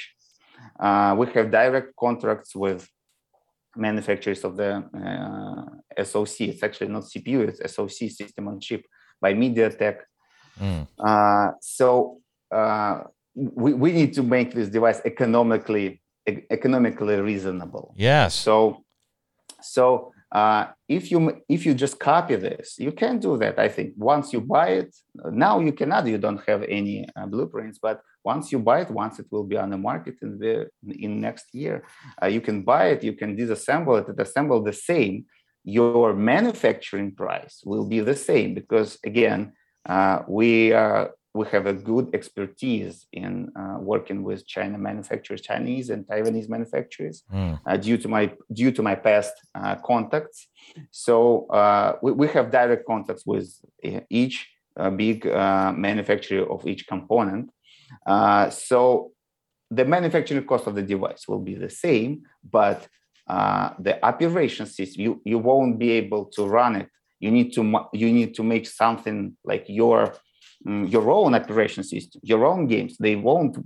[0.83, 2.89] uh, we have direct contracts with
[3.77, 4.71] manufacturers of the
[5.97, 6.41] uh, SoC.
[6.53, 8.85] It's actually not CPU, it's SoC system on chip
[9.21, 9.99] by MediaTek.
[10.61, 10.87] Mm.
[10.99, 13.03] Uh, so uh,
[13.35, 17.95] we, we need to make this device economically economically reasonable.
[17.97, 18.35] Yes.
[18.35, 18.85] So
[19.61, 23.59] so uh, if you if you just copy this, you can do that.
[23.59, 24.97] I think once you buy it,
[25.31, 26.07] now you cannot.
[26.07, 29.57] You don't have any uh, blueprints, but once you buy it, once it will be
[29.57, 30.69] on the market in the
[31.05, 31.85] in next year,
[32.23, 33.03] uh, you can buy it.
[33.03, 35.27] You can disassemble it, assemble the same.
[35.65, 39.53] Your manufacturing price will be the same because again,
[39.89, 45.89] uh, we are we have a good expertise in uh, working with China manufacturers, Chinese
[45.89, 47.81] and Taiwanese manufacturers, mm.
[47.81, 50.49] due to my due to my past uh, contacts.
[50.91, 53.49] So uh, we, we have direct contacts with
[54.11, 57.51] each uh, big manufacturer of each component.
[58.51, 59.13] So
[59.71, 62.87] the manufacturing cost of the device will be the same, but
[63.29, 66.89] the operation system you, you won't be able to run it.
[67.21, 70.15] You need to you need to make something like your
[70.67, 72.97] um, your own operation system, your own games.
[72.99, 73.57] They won't,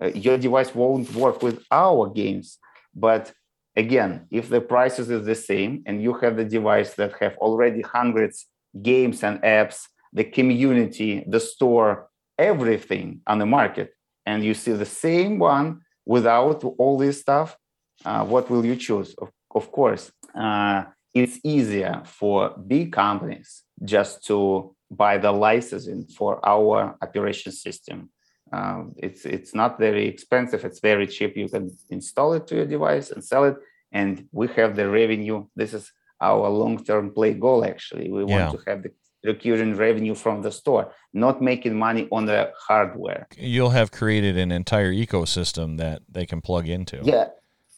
[0.00, 2.58] uh, your device won't work with our games.
[2.94, 3.32] But
[3.76, 7.80] again, if the prices is the same and you have the device that have already
[7.82, 8.46] hundreds
[8.82, 12.08] games and apps, the community, the store,
[12.44, 13.88] everything on the market,
[14.26, 17.56] and you see the same one without all this stuff,
[18.04, 19.14] uh, what will you choose?
[19.22, 26.40] Of, of course, uh, it's easier for big companies just to buy the licensing for
[26.46, 28.10] our operation system.
[28.52, 30.64] Um, it's it's not very expensive.
[30.64, 31.36] It's very cheap.
[31.36, 33.56] You can install it to your device and sell it,
[33.92, 35.46] and we have the revenue.
[35.56, 37.64] This is our long-term play goal.
[37.64, 38.52] Actually, we want yeah.
[38.52, 38.92] to have the
[39.24, 43.28] recurring revenue from the store, not making money on the hardware.
[43.36, 47.00] You'll have created an entire ecosystem that they can plug into.
[47.02, 47.28] Yeah.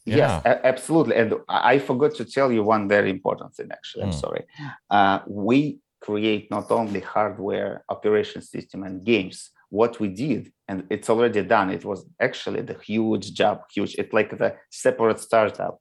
[0.06, 0.16] Yeah.
[0.16, 1.16] Yes, a- absolutely.
[1.16, 3.68] And I forgot to tell you one very important thing.
[3.72, 4.20] Actually, I'm mm.
[4.20, 4.44] sorry.
[4.90, 11.08] Uh, we create not only hardware operation system and games what we did and it's
[11.08, 15.80] already done it was actually the huge job huge it's like the separate startup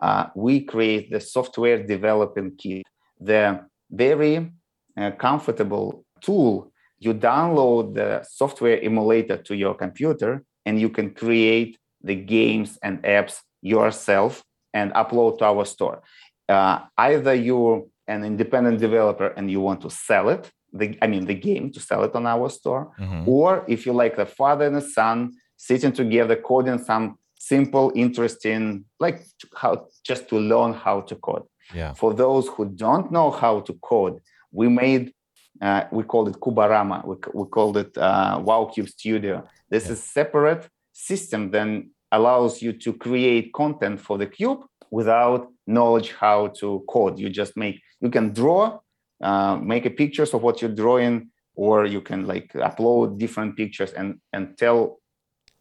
[0.00, 2.82] uh, we create the software development kit
[3.20, 4.50] the very
[4.98, 11.78] uh, comfortable tool you download the software emulator to your computer and you can create
[12.02, 14.42] the games and apps yourself
[14.74, 16.02] and upload to our store
[16.48, 21.26] uh, either you're an independent developer and you want to sell it, the, I mean,
[21.26, 23.28] the game to sell it on our store, mm-hmm.
[23.28, 28.84] or if you like the father and the son sitting together coding some simple, interesting,
[28.98, 31.44] like how just to learn how to code.
[31.74, 31.92] Yeah.
[31.92, 34.20] For those who don't know how to code,
[34.52, 35.12] we made
[35.60, 37.04] uh, we called it Kubarama.
[37.04, 39.44] We, we called it uh, WowCube Studio.
[39.68, 39.92] This yeah.
[39.92, 46.48] is separate system then allows you to create content for the cube without knowledge how
[46.48, 47.18] to code.
[47.18, 48.78] You just make you can draw,
[49.22, 53.92] uh, make a pictures of what you're drawing, or you can like upload different pictures
[53.92, 55.00] and and tell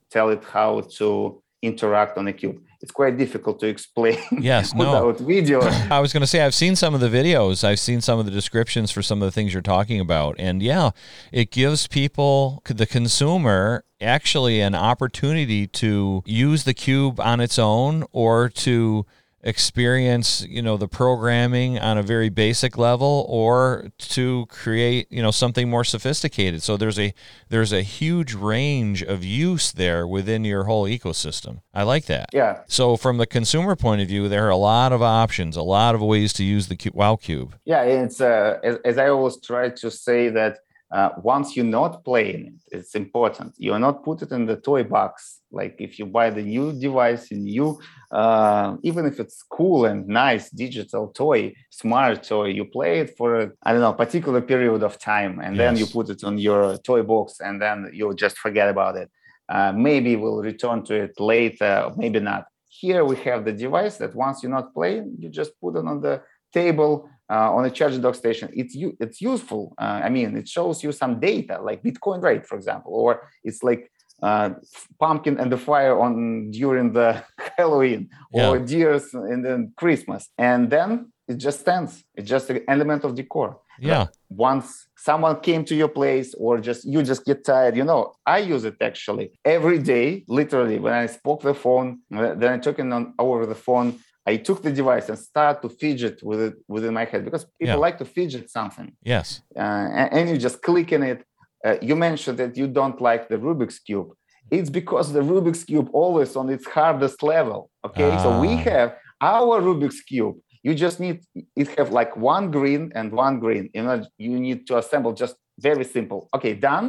[0.09, 2.61] tell it how to interact on the cube.
[2.81, 5.25] It's quite difficult to explain yes, without no.
[5.25, 5.61] video.
[5.91, 7.63] I was going to say I've seen some of the videos.
[7.63, 10.61] I've seen some of the descriptions for some of the things you're talking about, and
[10.61, 10.91] yeah,
[11.31, 18.03] it gives people the consumer actually an opportunity to use the cube on its own
[18.11, 19.05] or to
[19.43, 25.31] experience you know the programming on a very basic level or to create you know
[25.31, 26.63] something more sophisticated.
[26.63, 27.13] So there's a
[27.49, 31.61] there's a huge range of use there within your whole ecosystem.
[31.73, 32.29] I like that.
[32.33, 32.61] Yeah.
[32.67, 35.95] So from the consumer point of view there are a lot of options a lot
[35.95, 39.69] of ways to use the wow cube yeah it's uh, as, as i always try
[39.69, 43.53] to say that uh, once you're not playing it, it's important.
[43.57, 45.41] You're not put it in the toy box.
[45.51, 50.07] Like if you buy the new device, a new, uh, even if it's cool and
[50.07, 54.97] nice digital toy, smart toy, you play it for I don't know particular period of
[54.97, 55.59] time, and yes.
[55.59, 59.09] then you put it on your toy box, and then you'll just forget about it.
[59.49, 62.45] Uh, maybe we'll return to it later, maybe not.
[62.69, 66.01] Here we have the device that once you're not playing, you just put it on
[66.01, 66.21] the
[66.53, 68.49] table uh, on a charge dock station.
[68.53, 69.73] It's it's useful.
[69.77, 73.63] Uh, I mean, it shows you some data like Bitcoin rate, for example, or it's
[73.63, 73.91] like
[74.23, 74.51] uh,
[74.99, 77.23] pumpkin and the fire on during the
[77.57, 78.65] Halloween or yeah.
[78.65, 82.03] deers in the Christmas, and then it just stands.
[82.15, 83.59] It's just an element of decor.
[83.79, 84.05] Yeah.
[84.05, 88.13] But once someone came to your place or just you just get tired, you know,
[88.25, 90.79] I use it actually every day, literally.
[90.79, 93.99] When I spoke the phone, then I took it on over the phone.
[94.27, 97.75] I took the device and started to fidget with it within my head because people
[97.75, 97.87] yeah.
[97.87, 98.91] like to fidget something.
[99.01, 99.41] Yes.
[99.55, 101.19] Uh, and, and, you just click in it.
[101.65, 104.09] Uh, you mentioned that you don't like the Rubik's cube.
[104.51, 107.69] It's because the Rubik's cube always on its hardest level.
[107.85, 108.23] Okay, ah.
[108.23, 108.69] so we ah.
[108.69, 108.89] have
[109.21, 110.35] our Rubik's cube.
[110.61, 111.17] You just need
[111.55, 113.69] it have like one green and one green.
[113.73, 116.27] You know, you need to assemble just very simple.
[116.35, 116.87] Okay, done.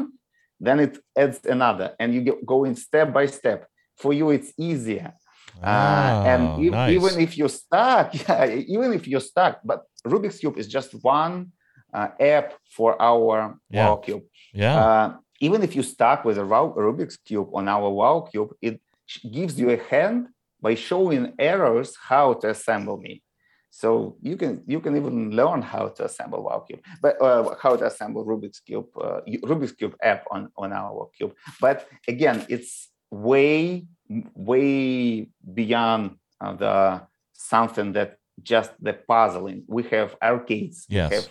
[0.61, 3.69] Then it adds another, and you go in step by step.
[3.97, 5.13] For you, it's easier
[5.63, 6.93] uh, and e- nice.
[6.93, 11.53] even if you're stuck, yeah, even if you're stuck, but Rubik's Cube is just one
[11.93, 13.89] uh, app for our yeah.
[13.89, 14.23] Wow Cube.
[14.53, 14.77] Yeah.
[14.77, 18.81] Uh, even if you're stuck with a Rubik's Cube on our Wow Cube, it
[19.31, 20.29] gives you a hand
[20.61, 23.23] by showing errors how to assemble me.
[23.71, 27.77] So you can you can even learn how to assemble Wow Cube, but uh, how
[27.77, 31.35] to assemble Rubik's Cube uh, Rubik's Cube app on on our Wow Cube.
[31.61, 33.87] But again, it's way
[34.35, 39.65] way beyond uh, the something that just the puzzling.
[39.67, 41.11] We have arcades, yes.
[41.11, 41.29] we have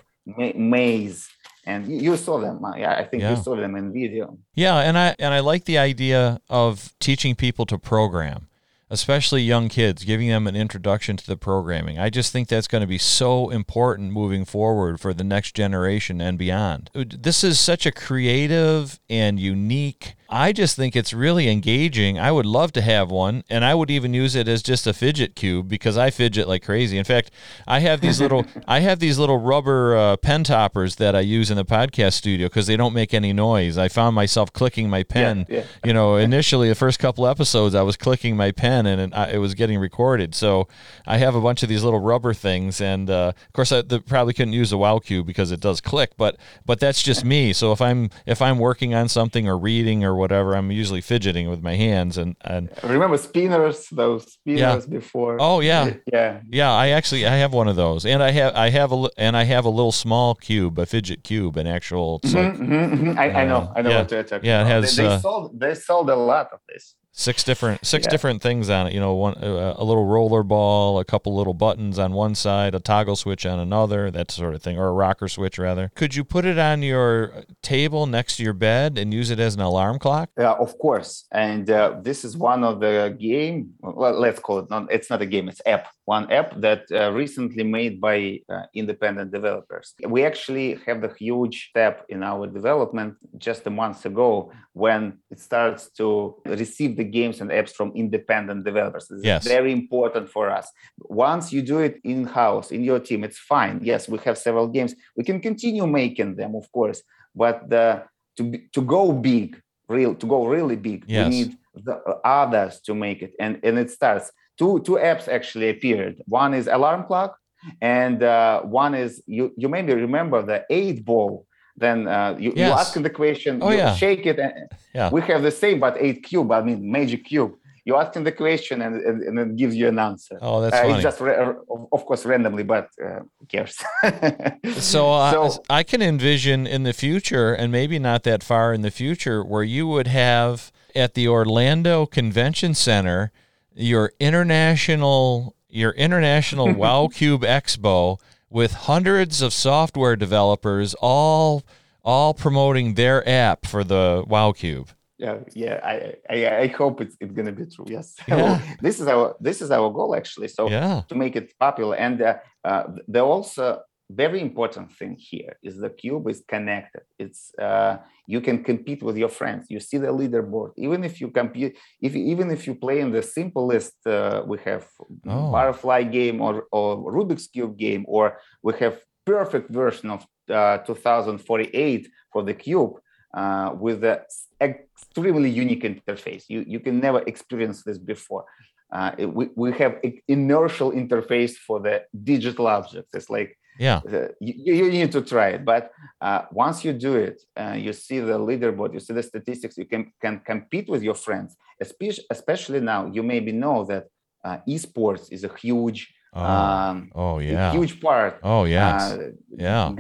[0.56, 1.30] ma- maze,
[1.66, 2.64] and you saw them.
[2.66, 3.32] I think yeah.
[3.32, 4.38] you saw them in video.
[4.56, 8.48] Yeah, and I and I like the idea of teaching people to program
[8.90, 12.00] especially young kids, giving them an introduction to the programming.
[12.00, 16.22] I just think that's going to be so important moving forward for the next generation
[16.22, 16.90] and beyond.
[16.94, 22.20] This is such a creative and unique I just think it's really engaging.
[22.20, 24.94] I would love to have one, and I would even use it as just a
[24.94, 26.98] fidget cube because I fidget like crazy.
[26.98, 27.32] In fact,
[27.66, 31.50] I have these little I have these little rubber uh, pen toppers that I use
[31.50, 33.78] in the podcast studio because they don't make any noise.
[33.78, 35.46] I found myself clicking my pen.
[35.48, 35.66] Yeah, yeah.
[35.86, 39.32] You know, initially the first couple episodes, I was clicking my pen and it, I,
[39.32, 40.36] it, was getting recorded.
[40.36, 40.68] So
[41.06, 44.02] I have a bunch of these little rubber things, and uh, of course, I the,
[44.02, 46.18] probably couldn't use a Wow Cube because it does click.
[46.18, 46.36] But
[46.66, 47.54] but that's just me.
[47.54, 51.50] So if I'm if I'm working on something or reading or whatever, I'm usually fidgeting
[51.50, 54.98] with my hands and and remember spinners, those spinners yeah.
[55.00, 55.38] before.
[55.40, 56.72] Oh yeah, yeah, yeah.
[56.72, 59.44] I actually I have one of those, and I have I have a and I
[59.44, 62.20] have a little small cube, a fidget cube, an actual.
[62.20, 63.20] Mm-hmm, like, mm-hmm, mm-hmm.
[63.20, 64.72] I, uh, I, know, I know yeah, what you're talking yeah, about.
[64.72, 64.96] it has.
[64.96, 68.12] They, they uh, sold they sold a lot of this six different six yeah.
[68.12, 71.56] different things on it you know one uh, a little roller ball a couple little
[71.56, 74.92] buttons on one side a toggle switch on another that sort of thing or a
[74.92, 75.92] rocker switch rather.
[75.96, 79.56] Could you put it on your table next to your bed and use it as
[79.56, 80.30] an alarm clock?
[80.38, 81.26] Yeah of course.
[81.32, 85.22] And uh, this is one of the game well, let's call it not it's not
[85.22, 90.24] a game it's app one app that uh, recently made by uh, independent developers we
[90.24, 95.90] actually have the huge step in our development just a month ago when it starts
[95.92, 99.08] to receive the games and apps from independent developers.
[99.08, 99.48] This yes.
[99.48, 100.72] very important for us.
[101.00, 103.80] Once you do it in house, in your team, it's fine.
[103.84, 104.96] Yes, we have several games.
[105.16, 107.02] We can continue making them, of course,
[107.36, 108.04] but the,
[108.38, 111.24] to, be, to go big, real, to go really big, yes.
[111.24, 113.34] we need the others to make it.
[113.40, 114.32] And, and it starts.
[114.58, 116.22] Two, two apps actually appeared.
[116.26, 117.38] One is Alarm Clock,
[117.82, 122.68] and uh, one is you, you maybe remember the eight ball then uh, you, yes.
[122.68, 123.94] you ask the question, oh, you yeah.
[123.94, 124.40] shake it.
[124.40, 124.54] And
[124.96, 125.10] yeah.
[125.12, 127.54] We have the same, but eight cube, I mean, magic cube.
[127.86, 130.38] You ask him the question and, and, and it gives you an answer.
[130.42, 130.94] Oh, that's uh, funny.
[130.96, 133.78] It's just, of course, randomly, but uh, who cares?
[134.84, 138.82] so, uh, so I can envision in the future, and maybe not that far in
[138.82, 143.32] the future, where you would have at the Orlando Convention Center
[143.78, 151.64] your international your international Wow Cube Expo with hundreds of software developers all
[152.04, 154.90] all promoting their app for the Wow Cube.
[155.18, 155.80] Yeah, yeah.
[155.84, 157.86] I I, I hope it's, it's gonna be true.
[157.88, 158.16] Yes.
[158.28, 158.62] Yeah.
[158.82, 160.48] this is our this is our goal actually.
[160.48, 161.02] So yeah.
[161.10, 165.90] to make it popular, and uh, uh, there also very important thing here is the
[165.90, 170.72] cube is connected it's uh, you can compete with your friends you see the leaderboard
[170.78, 174.88] even if you compete if even if you play in the simplest uh, we have
[175.28, 175.52] oh.
[175.52, 178.98] butterfly game or, or rubik's cube game or we have
[179.28, 182.94] perfect version of uh, 2048 for the Cube
[183.34, 184.20] uh, with an
[184.62, 186.44] extremely unique interface.
[186.48, 188.46] You, you can never experience this before.
[188.92, 190.00] Uh, it, we, we have
[190.30, 193.14] inertial interface for the digital objects.
[193.14, 194.02] It's like yeah,
[194.40, 195.66] you, you need to try it.
[195.66, 199.78] But uh, once you do it, uh, you see the leaderboard, you see the statistics,
[199.78, 201.56] you can, can compete with your friends.
[201.80, 204.06] Especially, especially now, you maybe know that
[204.44, 208.40] uh, esports is a huge Oh, um, oh yeah, huge part.
[208.44, 209.18] Oh yeah, uh,
[209.56, 209.92] yeah.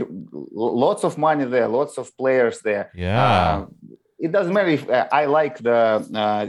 [0.52, 2.92] Lots of money there, lots of players there.
[2.94, 3.24] Yeah.
[3.24, 3.66] Uh,
[4.20, 6.46] it doesn't matter if uh, I like the uh,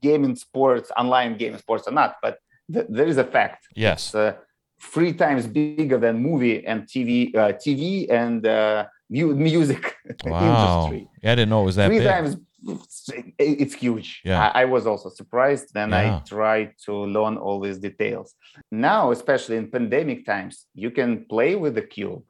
[0.00, 2.38] gaming sports, online gaming sports or not, but
[2.72, 3.68] th- there is a fact.
[3.74, 4.14] Yes.
[4.82, 8.42] It's, uh, three times bigger than movie and TV, uh, TV and
[9.10, 10.84] mu- music wow.
[10.86, 11.08] industry.
[11.22, 12.08] Yeah, I didn't know it was that three big.
[12.08, 12.36] times
[13.38, 14.20] it's huge.
[14.24, 14.50] Yeah.
[14.54, 15.74] I, I was also surprised.
[15.74, 16.16] Then Yeah.
[16.16, 18.34] I tried to learn all these details.
[18.70, 22.22] Now, especially in pandemic times, you can play with the cube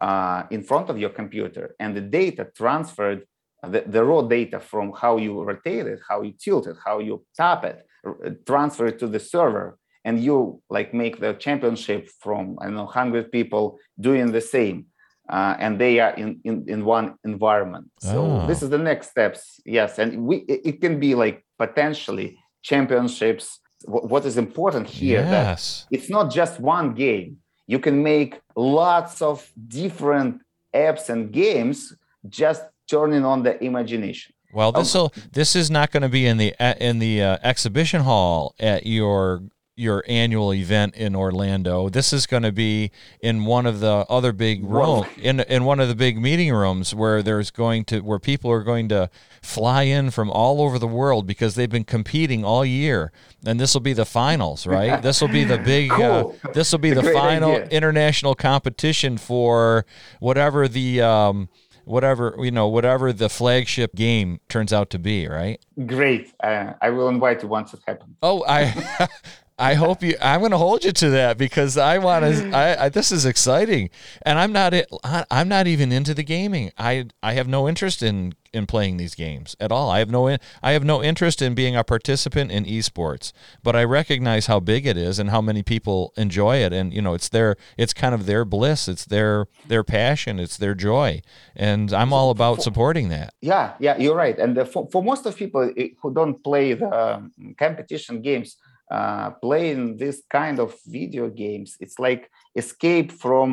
[0.00, 3.24] uh, in front of your computer, and the data transferred,
[3.62, 7.24] the, the raw data from how you rotate it, how you tilt it, how you
[7.36, 12.56] tap it, r- transfer it to the server, and you like make the championship from
[12.60, 14.86] I don't know hundred people doing the same
[15.30, 17.86] uh, and they are in, in, in one environment.
[18.00, 18.46] So Oh.
[18.46, 19.60] this is the next steps.
[19.64, 23.60] Yes, and we it, it can be like potentially championships.
[23.84, 25.58] Wh- what is important here that
[25.90, 27.38] it's not just one game.
[27.66, 29.36] You can make lots of
[29.68, 30.40] different
[30.74, 31.94] apps and games
[32.28, 34.32] just turning on the imagination.
[34.52, 36.50] Well, this will this is not going to be in the
[36.88, 39.42] in the uh, exhibition hall at your
[39.74, 41.88] your annual event in Orlando.
[41.88, 45.80] This is going to be in one of the other big room in in one
[45.80, 49.08] of the big meeting rooms where there's going to where people are going to
[49.40, 53.12] fly in from all over the world because they've been competing all year.
[53.46, 55.00] And this will be the finals, right?
[55.02, 56.36] this will be the big Cool.
[56.44, 57.66] uh, this will be the final idea.
[57.68, 59.86] international competition for
[60.20, 61.48] whatever the um
[61.84, 66.32] whatever you know whatever the flagship game turns out to be right Great.
[66.40, 68.14] Uh, I will invite you once it happens.
[68.22, 69.08] oh i
[69.58, 72.86] i hope you i'm going to hold you to that because i want to I,
[72.86, 73.90] I this is exciting.
[74.22, 74.88] And i'm not it
[75.30, 76.72] i'm not even into the gaming.
[76.78, 79.90] I i have no interest in in playing these games at all.
[79.90, 83.32] I have no in, i have no interest in being a participant in esports
[83.62, 86.72] but i recognize how big it is and how many people enjoy it.
[86.72, 88.88] And you know it's their it's kind of their bliss.
[88.88, 90.38] It's their their passion.
[90.38, 91.22] It's their joy.
[91.56, 93.34] And i'm all about supporting that.
[93.40, 94.38] Yeah, yeah, you're right.
[94.38, 98.56] And for, for most of people eh, who don't play the um, competition games,
[98.96, 100.68] uh, playing this kind of
[100.98, 102.22] video games, it's like
[102.62, 103.48] escape from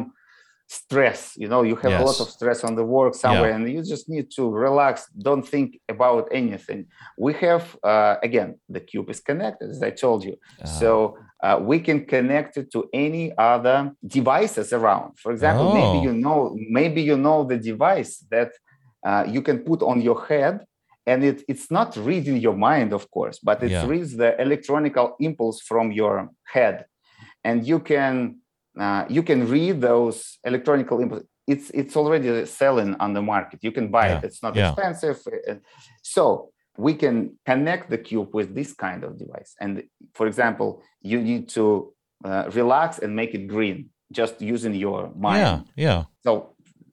[0.68, 1.34] stress.
[1.42, 4.06] You know, you have a lot of stress on the work somewhere, and you just
[4.16, 4.96] need to relax.
[5.30, 6.82] Don't think about anything.
[7.26, 10.36] We have uh, again, the cube is connected, as I told you.
[10.80, 10.92] So
[11.46, 13.78] uh, we can connect it to any other
[14.18, 15.10] devices around.
[15.24, 15.74] For example, Oh.
[15.80, 16.40] maybe you know,
[16.80, 18.52] maybe you know the device that
[19.08, 20.56] uh, you can put on your head
[21.10, 23.88] and it, it's not reading your mind of course but it Yeah.
[23.94, 26.16] reads the electronical impulse from your
[26.56, 26.76] head.
[27.48, 28.16] And you can
[28.84, 30.18] uh, you can read those
[30.52, 32.30] electronical impulse it's it's already
[32.60, 33.58] selling on the market.
[33.68, 34.22] You can buy it.
[34.28, 34.70] It's not Yeah.
[34.72, 35.18] expensive.
[35.50, 35.56] Uh,
[36.16, 36.24] so
[36.88, 37.16] we can
[37.52, 39.52] connect the cube with this kind of device.
[39.64, 39.72] And
[40.18, 40.70] for example
[41.12, 41.64] you need to
[42.30, 43.78] uh, relax and make it green
[44.20, 45.44] just using your mind.
[45.46, 45.58] Yeah
[45.88, 46.00] yeah.
[46.26, 46.32] So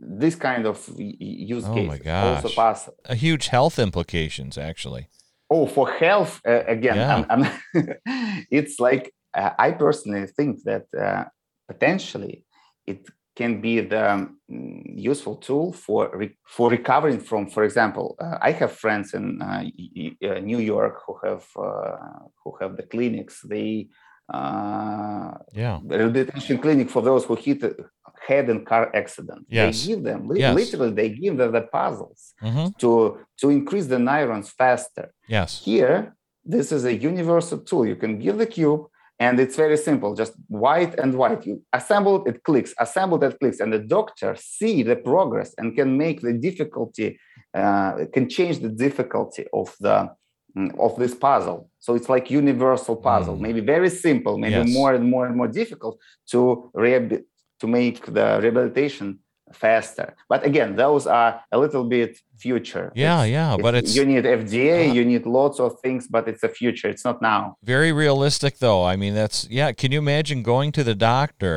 [0.01, 2.97] this kind of use Oh case also possible.
[3.05, 5.09] a huge health implications actually
[5.49, 7.25] Oh, for health uh, again, Yeah.
[7.31, 7.45] I'm,
[7.75, 7.99] I'm
[8.51, 11.25] it's like uh, I personally think that uh,
[11.69, 12.45] potentially
[12.87, 17.49] it can be the um, useful tool for re- for recovering from.
[17.49, 19.63] For example, uh, I have friends in uh,
[20.29, 21.97] uh, New York who have uh,
[22.43, 23.43] who have the clinics.
[23.43, 23.89] They
[24.33, 27.75] uh, yeah rehabilitation clinic for those who hit a
[28.29, 29.47] head and car accident.
[29.49, 29.65] Yes.
[29.65, 30.55] They give them Yes.
[30.61, 32.91] literally they give them the puzzles hmm to
[33.41, 35.07] to increase the neurons faster.
[35.37, 35.97] yes Here,
[36.55, 37.85] this is a universal tool.
[37.93, 38.83] You can give the cube,
[39.25, 41.43] and it's very simple, just white and white.
[41.49, 45.67] You assemble it, it clicks, assembled, it clicks, and the doctor see the progress and
[45.79, 47.09] can make the difficulty,
[47.61, 49.97] uh, can change the difficulty of the
[50.79, 51.69] of this puzzle.
[51.85, 53.41] So it's like universal puzzle, Mm.
[53.47, 54.73] maybe very simple, maybe Yes.
[54.79, 55.95] more and more and more difficult
[56.33, 56.39] to
[56.75, 57.23] rehab-
[57.61, 59.07] to make the rehabilitation
[59.53, 60.09] faster.
[60.33, 62.11] But again, those are a little bit
[62.47, 62.87] future.
[62.95, 66.23] yeah It's- yeah but it's you need FDA, Uh, you need lots of things, but
[66.31, 66.89] it's a future.
[66.95, 67.43] It's not now.
[67.77, 71.55] very realistic though i mean that's yeah can you imagine going to the doctor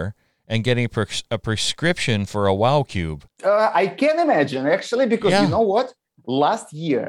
[0.52, 5.06] and getting a, pres- a prescription for a wow cube Uh, I can imagine actually,
[5.16, 5.44] because Yeah.
[5.44, 5.88] you know what?
[6.46, 7.08] Last year,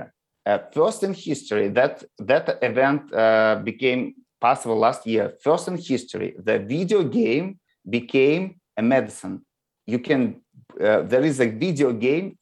[0.73, 5.35] first in history, that that event uh, became possible last year.
[5.43, 9.45] First in history, the video game became a medicine.
[9.87, 10.41] You can
[10.81, 12.39] uh, there is a video game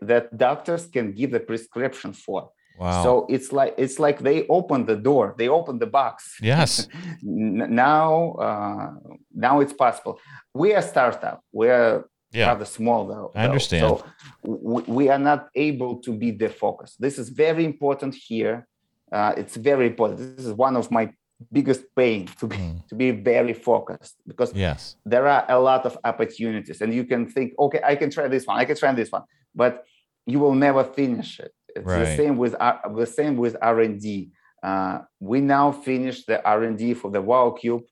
[0.00, 2.50] that doctors can give the prescription for.
[2.78, 3.02] Wow.
[3.02, 6.36] So it's like it's like they open the door, they open the box.
[6.42, 6.88] Yes.
[7.22, 8.90] now uh,
[9.34, 10.18] now it's possible.
[10.54, 11.40] We are startup.
[11.52, 12.48] We are yeah.
[12.48, 13.32] rather small though.
[13.34, 13.82] I understand.
[13.82, 14.04] So
[14.42, 16.96] we, we are not able to be the focus.
[16.98, 18.66] This is very important here.
[19.12, 20.36] Uh, it's very important.
[20.36, 21.12] This is one of my
[21.52, 22.88] biggest pain to be mm.
[22.88, 27.28] to be very focused because yes there are a lot of opportunities and you can
[27.28, 29.22] think okay i can try this one i can try this one
[29.54, 29.84] but
[30.24, 31.98] you will never finish it it's right.
[31.98, 34.30] the same with the same with r&d
[34.62, 37.82] uh, we now finished the r&d for the wow cube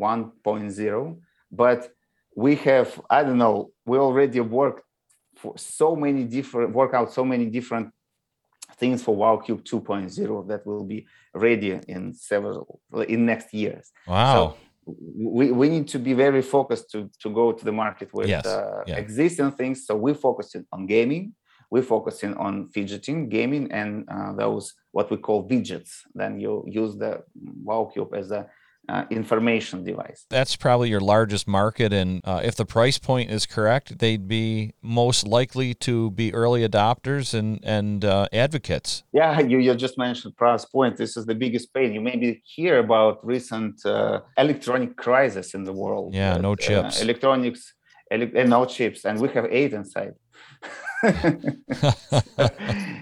[0.00, 1.18] 1.0
[1.52, 1.90] but
[2.36, 4.82] we have i don't know we already worked
[5.36, 7.92] for so many different work out so many different
[8.76, 13.92] things for WowCube 2.0 that will be ready in several in next years.
[14.06, 14.34] Wow.
[14.34, 14.56] So
[14.86, 18.44] we, we need to be very focused to, to go to the market with yes.
[18.46, 18.96] uh, yeah.
[18.96, 19.86] existing things.
[19.86, 21.34] So we're focusing on gaming,
[21.70, 25.90] we're focusing on fidgeting, gaming, and uh, those what we call widgets.
[26.14, 27.22] Then you use the
[27.64, 28.46] WowCube as a
[28.88, 30.26] uh, information device.
[30.30, 34.74] That's probably your largest market, and uh, if the price point is correct, they'd be
[34.82, 39.02] most likely to be early adopters and and uh, advocates.
[39.12, 40.96] Yeah, you, you just mentioned price point.
[40.96, 41.92] This is the biggest pain.
[41.94, 46.14] You maybe hear about recent uh, electronic crisis in the world.
[46.14, 47.00] Yeah, no uh, chips.
[47.00, 47.74] electronics,
[48.10, 50.14] ele- and no chips, and we have eight inside.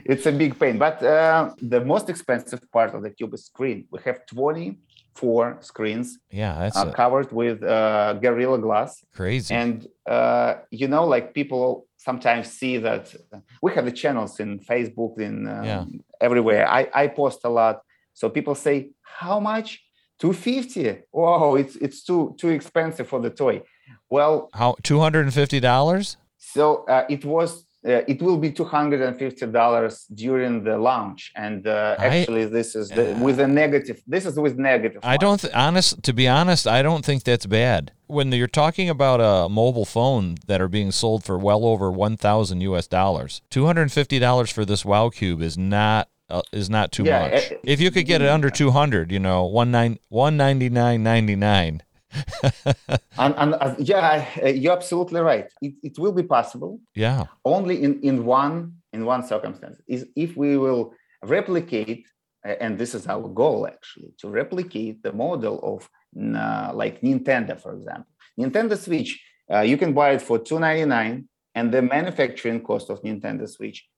[0.04, 3.86] it's a big pain, but uh, the most expensive part of the cube is screen.
[3.90, 4.78] We have 20
[5.14, 6.18] four screens.
[6.30, 6.92] Yeah, that's uh, a...
[6.92, 9.04] covered with uh, Gorilla Glass.
[9.14, 9.54] Crazy.
[9.54, 13.14] And uh, you know, like people sometimes see that
[13.62, 15.84] we have the channels in Facebook, in um, yeah.
[16.20, 16.68] everywhere.
[16.68, 17.82] I I post a lot,
[18.14, 19.82] so people say, "How much?
[20.18, 23.62] 250 Whoa, it's it's too too expensive for the toy."
[24.08, 26.16] Well, how two hundred and fifty dollars?
[26.38, 32.42] So uh, it was uh, it will be $250 during the launch and uh, actually
[32.42, 36.00] I, this is the, with a negative this is with negative i don't th- honest
[36.02, 37.90] to be honest i don't think that's bad.
[38.06, 42.60] When you're talking about a mobile phone that are being sold for well over 1000
[42.60, 47.52] us dollars $250 for this wow cube is not uh, is not too yeah, much.
[47.52, 51.80] Uh, if you could get it under 200, you know, 199.99
[53.18, 55.46] and, and uh, yeah, uh, you're absolutely right.
[55.60, 56.80] It, it will be possible.
[56.94, 57.24] Yeah.
[57.44, 62.06] Only in, in one in one circumstance is if we will replicate,
[62.44, 65.88] and this is our goal actually, to replicate the model of
[66.36, 68.12] uh, like Nintendo, for example.
[68.38, 72.90] Nintendo Switch, uh, you can buy it for two ninety nine, and the manufacturing cost
[72.90, 73.88] of Nintendo Switch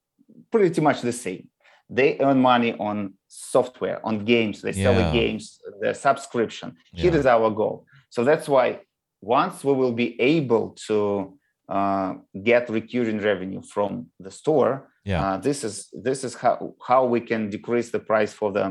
[0.50, 1.48] pretty much the same.
[1.90, 4.62] They earn money on software, on games.
[4.62, 5.06] They sell yeah.
[5.06, 6.76] the games, the subscription.
[6.92, 7.18] Here yeah.
[7.18, 8.78] is our goal so that's why
[9.20, 11.36] once we will be able to
[11.68, 15.22] uh, get recurring revenue from the store, yeah.
[15.22, 18.66] Uh, this is this is how how we can decrease the price for the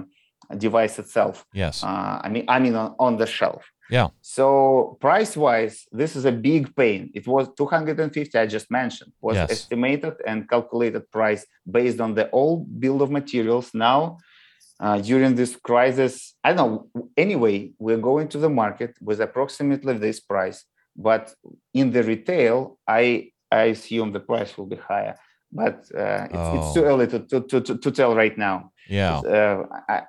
[0.58, 1.46] device itself.
[1.54, 1.84] Yes.
[1.84, 3.64] Uh, I mean, I mean on, on the shelf.
[3.90, 4.08] Yeah.
[4.22, 7.12] So price wise, this is a big pain.
[7.14, 8.40] It was 250.
[8.40, 9.52] I just mentioned was yes.
[9.52, 13.72] estimated and calculated price based on the old bill of materials.
[13.74, 14.18] Now
[14.80, 16.36] uh, during this crisis.
[16.44, 16.58] I don't
[16.94, 17.08] know.
[17.18, 20.66] Anyway, we're going to the market with approximately this price,
[20.96, 21.34] but
[21.74, 25.16] in the retail, I I assume the price will be higher.
[25.52, 26.58] But uh, it's, oh.
[26.58, 26.90] it's, too oh.
[26.90, 28.72] early to, to, to, to tell right now.
[28.90, 29.20] Yeah.
[29.20, 30.02] Uh, I,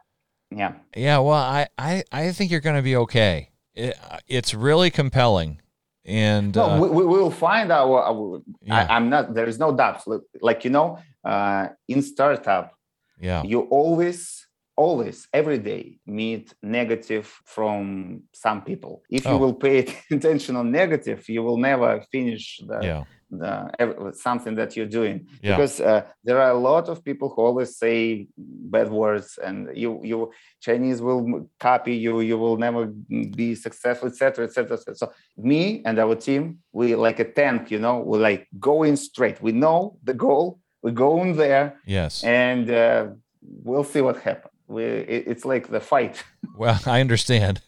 [0.50, 0.72] yeah.
[0.96, 1.18] Yeah.
[1.18, 3.50] Well, I, I, I think you're going to be okay.
[3.74, 5.60] It, it's really compelling.
[6.06, 8.02] And no, uh, we, we will find our.
[8.02, 8.86] our yeah.
[8.90, 9.34] I, am not.
[9.34, 10.04] There is no doubt.
[10.40, 12.76] Like you know, uh, in startup,
[13.18, 14.43] yeah, you always
[14.76, 19.02] always every day meet negative from some people.
[19.08, 19.32] If oh.
[19.32, 23.04] you will pay attention on negative you will never finish the, yeah.
[23.30, 25.26] the something that you're doing.
[25.42, 25.56] Yeah.
[25.56, 30.00] because uh, there are a lot of people who always say bad words and you
[30.02, 35.82] you chinese will copy you you will never be successful etc etc et so me
[35.84, 37.98] and our team we like a tank you know?
[38.00, 39.40] We like going straight.
[39.40, 40.58] We know the goal.
[40.82, 42.22] We go in there yes.
[42.24, 43.06] and uh,
[43.40, 46.24] we'll see what happens it's like the fight
[46.56, 47.60] well i understand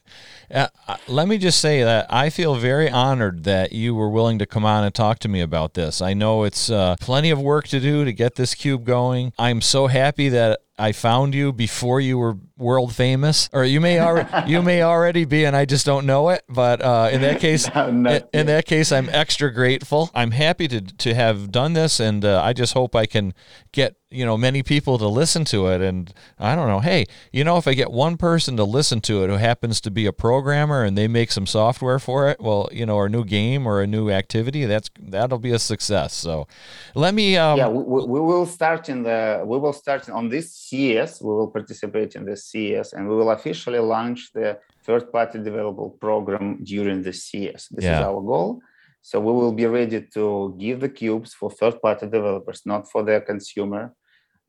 [0.50, 4.38] uh, uh, let me just say that I feel very honored that you were willing
[4.38, 6.00] to come on and talk to me about this.
[6.00, 9.32] I know it's uh, plenty of work to do to get this cube going.
[9.38, 13.98] I'm so happy that I found you before you were world famous, or you may
[13.98, 16.42] already you may already be, and I just don't know it.
[16.48, 20.10] But uh, in that case, No, in, in that case, I'm extra grateful.
[20.14, 23.34] I'm happy to to have done this, and uh, I just hope I can
[23.72, 25.80] get you know many people to listen to it.
[25.80, 29.24] And I don't know, hey, you know, if I get one person to listen to
[29.24, 32.68] it who happens to be a programmer and they make some software for it, well,
[32.72, 36.14] you know, or a new game or a new activity, that's that'll be a success.
[36.14, 36.46] So,
[36.94, 37.36] let me.
[37.36, 41.10] Um, yeah, we we will start in the we will start on this CES.
[41.26, 44.48] We will participate in the CES, and we will officially launch the
[44.86, 47.62] third-party developer program during the CES.
[47.74, 47.98] This Yeah.
[48.00, 48.50] is our goal.
[49.02, 50.24] So we will be ready to
[50.64, 53.84] give the cubes for third-party developers, not for the consumer.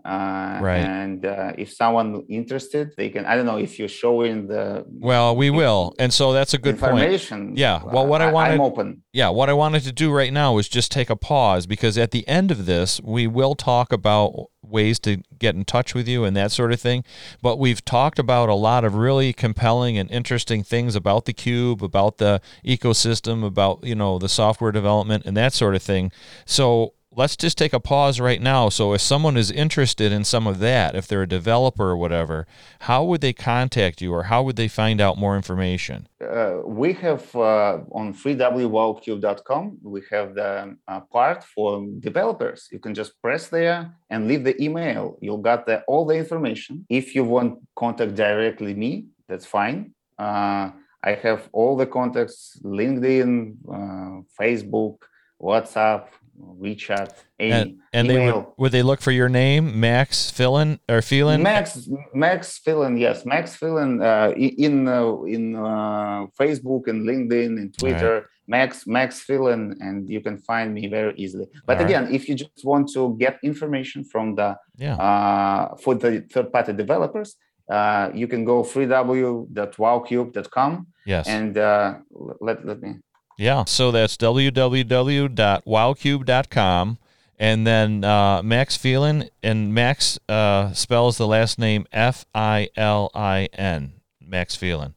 [0.05, 0.85] Uh, Right.
[0.99, 3.25] And uh, if someone interested, they can.
[3.25, 6.77] I don't know if you're showing the well, we will, and so that's a good
[6.79, 6.93] point.
[6.93, 7.39] information.
[7.55, 8.53] Yeah, well, what I wanted.
[8.53, 8.87] I'm open.
[9.11, 12.11] Yeah, what I wanted to do right now is just take a pause because at
[12.11, 14.29] the end of this, we will talk about
[14.69, 17.03] ways to get in touch with you and that sort of thing.
[17.41, 21.83] But we've talked about a lot of really compelling and interesting things about the cube,
[21.83, 26.11] about the ecosystem, about, you know, the software development and that sort of thing.
[26.45, 28.69] So let's just take a pause right now.
[28.69, 32.45] So if someone is interested in some of that, if they're a developer or whatever,
[32.81, 36.07] how would they contact you or how would they find out more information?
[36.21, 42.93] uh, we have uh, on freewowcube.com we have the uh, part for developers you can
[42.93, 47.23] just press there and leave the email you'll got the, all the information if you
[47.23, 50.71] want contact directly me that's fine uh,
[51.03, 54.97] i have all the contacts linkedin uh, facebook
[55.39, 56.07] whatsapp
[56.39, 61.01] wechat any And, and they would, would they look for your name, Max Fillin or
[61.01, 61.41] Phelan?
[61.43, 67.77] Max Max Filin, yes, Max Filin uh, in uh, in uh, Facebook and LinkedIn and
[67.77, 68.29] Twitter.
[68.49, 71.47] Max Max Filin, and you can find me very easily.
[71.65, 71.89] But All right.
[71.89, 74.95] again, if you just want to get information from the Yeah.
[74.95, 77.35] uh, for the third party developers,
[77.69, 81.27] uh, you can go freewowcube.com Yes.
[81.27, 81.95] and uh,
[82.41, 82.95] let let me
[83.37, 83.63] yeah.
[83.65, 86.97] So that's www.wowcube.com.
[87.39, 93.11] And then uh, Max Filin, and Max uh, spells the last name F I L
[93.13, 94.95] I N, Max Filin.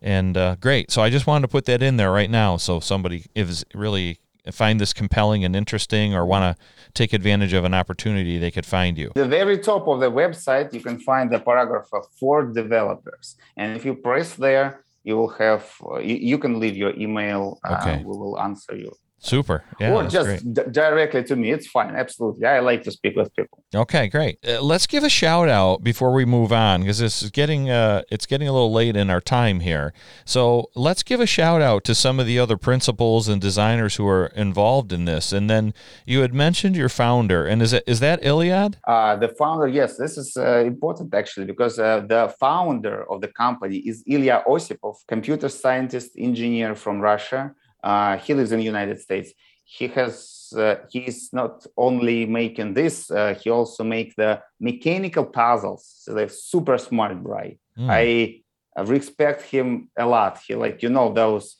[0.00, 0.92] And uh, great.
[0.92, 2.56] So I just wanted to put that in there right now.
[2.56, 4.20] So if somebody is really
[4.50, 6.64] find this compelling and interesting or want to
[6.94, 9.12] take advantage of an opportunity, they could find you.
[9.14, 13.36] the very top of the website, you can find the paragraph for developers.
[13.56, 17.58] And if you press there, you will have, uh, you, you can leave your email.
[17.64, 17.98] Uh, Okay.
[17.98, 18.92] We will answer you.
[19.22, 19.62] Super.
[19.78, 19.92] Yeah.
[19.92, 21.52] or just d- directly to me.
[21.52, 21.94] It's fine.
[21.94, 22.44] Absolutely.
[22.44, 23.62] I like to speak with people.
[23.72, 24.38] Okay, great.
[24.46, 28.02] Uh, let's give a shout out before we move on because this is getting uh,
[28.10, 29.92] it's getting a little late in our time here.
[30.24, 34.08] So let's give a shout out to some of the other principals and designers who
[34.08, 35.32] are involved in this.
[35.32, 35.72] And then
[36.04, 38.78] you had mentioned your founder, and is it is that Iliad?
[38.88, 43.28] Uh, the founder, yes, this is uh, important actually because uh, the founder of the
[43.28, 47.54] company is Ilya Osipov, computer scientist, engineer from Russia.
[47.82, 49.32] Uh, he lives in the United States.
[49.64, 55.86] He has uh, he's not only making this, uh, he also make the mechanical puzzles.
[56.00, 57.56] So they're super smart guy.
[57.76, 57.90] Hmm.
[57.90, 58.42] I
[58.76, 60.40] uh, respect him a lot.
[60.46, 61.56] He like you know those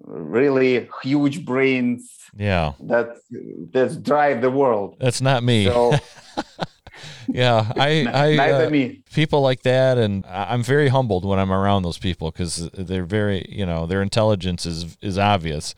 [0.00, 3.16] really huge brains yeah, that
[3.72, 4.96] that drive the world.
[5.00, 5.66] that's not me.
[5.66, 5.94] So
[7.28, 8.06] yeah, I,
[8.38, 12.70] I uh, people like that, and I'm very humbled when I'm around those people because
[12.72, 15.74] they're very, you know, their intelligence is is obvious.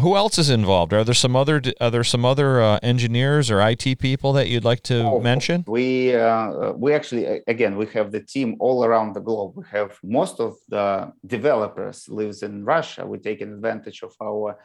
[0.00, 0.92] Who else is involved?
[0.92, 4.64] Are there some other are there some other uh, engineers or IT people that you'd
[4.64, 5.64] like to Oh, mention?
[5.66, 9.52] We uh, we actually again we have the team all around the globe.
[9.56, 13.06] We have most of the developers lives in Russia.
[13.06, 14.58] We're taking advantage of our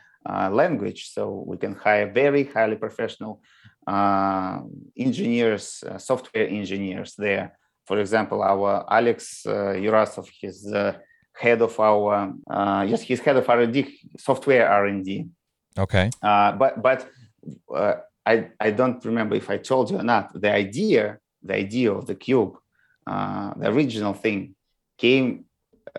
[0.52, 3.42] language, so we can hire very highly professional
[3.88, 4.60] uh,
[4.98, 7.58] engineers, uh, software engineers there.
[7.86, 10.68] For example, our Alex uh, Yurasov, he's
[11.38, 15.28] head of our uh, yes, he's head of R&D, software R&D.
[15.78, 16.10] Okay.
[16.22, 17.08] Uh, but but
[17.74, 20.34] uh, I I don't remember if I told you or not.
[20.34, 22.58] The idea the idea of the cube,
[23.06, 24.56] uh, the original thing,
[24.98, 25.46] came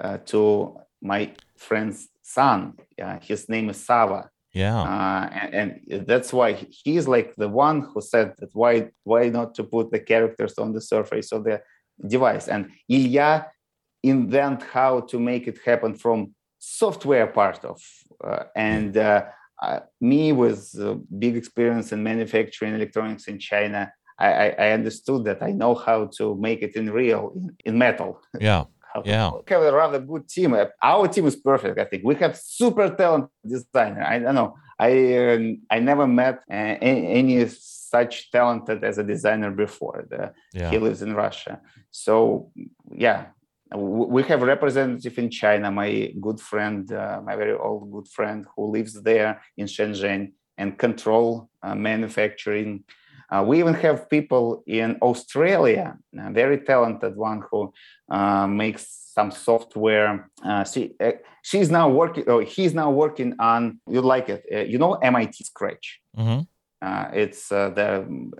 [0.00, 2.58] uh, to my friend's son.
[3.02, 4.22] Uh, his name is Sava,
[4.62, 4.80] Yeah.
[4.92, 6.50] uh, and, and that's why
[6.84, 8.74] he is like the one who said that why
[9.10, 11.56] why not to put the characters on the surface of the
[12.14, 12.46] device.
[12.54, 13.30] And Ilya
[14.02, 16.18] invent how to make it happen from
[16.80, 17.78] software part of
[18.28, 19.24] uh, and uh,
[19.66, 23.80] uh, me with uh, big experience in manufacturing electronics in China.
[24.26, 27.78] I, I, I understood that I know how to make it in real in, in
[27.78, 28.20] metal.
[28.40, 28.64] yeah.
[29.04, 29.30] Yeah.
[29.30, 30.54] we have a rather good team.
[30.54, 31.78] Uh, Our team is perfect.
[31.78, 34.02] I think we have super talented designer.
[34.02, 34.54] I don't know.
[34.78, 35.38] I uh,
[35.70, 40.06] I never met uh, any such talented as a designer before.
[40.10, 40.70] The, Yeah.
[40.70, 41.60] He lives in Russia.
[41.90, 42.52] So
[43.06, 43.26] yeah,
[43.74, 45.70] we have representative in China.
[45.70, 50.78] My good friend, uh, my very old good friend, who lives there in Shenzhen and
[50.78, 52.84] control uh, manufacturing.
[53.30, 57.72] Uh, we even have people in Australia, a very talented one who
[58.10, 60.30] uh, makes some software.
[60.44, 61.12] Uh, she uh,
[61.42, 62.24] she's now working.
[62.26, 63.80] Oh, he's now working on.
[63.86, 64.44] You like it?
[64.52, 66.00] Uh, you know MIT Scratch.
[66.14, 66.40] hmm
[66.88, 67.90] Uh, it's uh, the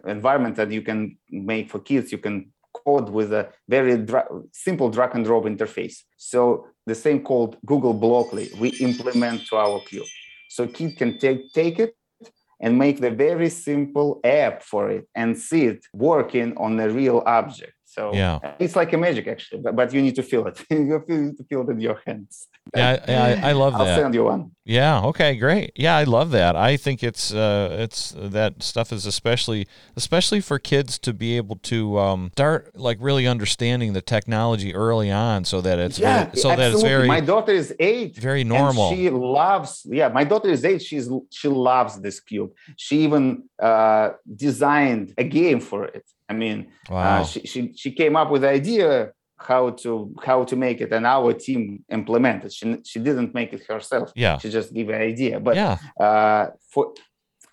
[0.07, 1.01] environment that you can
[1.53, 2.13] make for kids.
[2.13, 2.37] You can
[2.85, 5.97] code with a very dra- simple drag and drop interface.
[6.17, 10.07] So the same called Google Blockly we implement to our cube.
[10.49, 11.93] So kid can take take it
[12.61, 17.23] and make the very simple app for it and see it working on a real
[17.27, 17.73] object.
[17.99, 18.55] So Yeah.
[18.65, 20.57] it's like a magic actually, but, but you need to feel it.
[20.71, 22.47] you need to feel it in your hands.
[22.77, 23.99] Yeah, I, I, I love I'll that.
[23.99, 24.43] send you one.
[24.65, 25.11] Yeah.
[25.11, 25.33] Okay.
[25.47, 25.73] Great.
[25.75, 26.55] Yeah, I love that.
[26.55, 28.01] I think it's uh, it's
[28.37, 29.63] that stuff is especially
[29.97, 35.11] especially for kids to be able to um, start like really understanding the technology early
[35.11, 38.13] on, so that it's yeah, really- so that it's very My daughter is eight.
[38.29, 38.87] very and normal.
[38.95, 39.71] she loves.
[40.01, 40.83] Yeah, my daughter is eight.
[40.83, 41.07] She's
[41.39, 42.51] she loves this cube.
[42.85, 43.25] She even
[43.71, 44.07] uh,
[44.47, 46.05] designed a game for it.
[46.29, 47.21] I mean, wow.
[47.21, 50.93] uh, she, she she came up with the idea how to how to make it,
[50.93, 52.53] and our team implemented.
[52.53, 54.13] She she didn't make it herself.
[54.15, 54.39] yeah.
[54.39, 55.41] She just gave an idea.
[55.41, 55.79] But yeah.
[55.99, 56.95] uh, for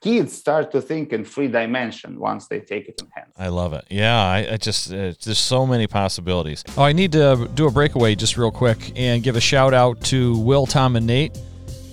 [0.01, 3.33] kids start to think in three dimension once they take it in hands.
[3.37, 3.85] I love it.
[3.89, 6.63] Yeah, I, I just uh, there's so many possibilities.
[6.77, 10.01] Oh, I need to do a breakaway just real quick and give a shout out
[10.05, 11.37] to Will, Tom, and Nate.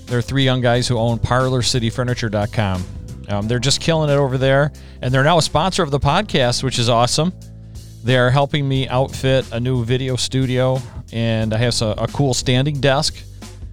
[0.07, 2.85] They're three young guys who own ParlorCityFurniture.com.
[3.33, 6.63] Um, they're just killing it over there, and they're now a sponsor of the podcast,
[6.63, 7.33] which is awesome.
[8.05, 10.79] They are helping me outfit a new video studio,
[11.13, 13.17] and I have a, a cool standing desk.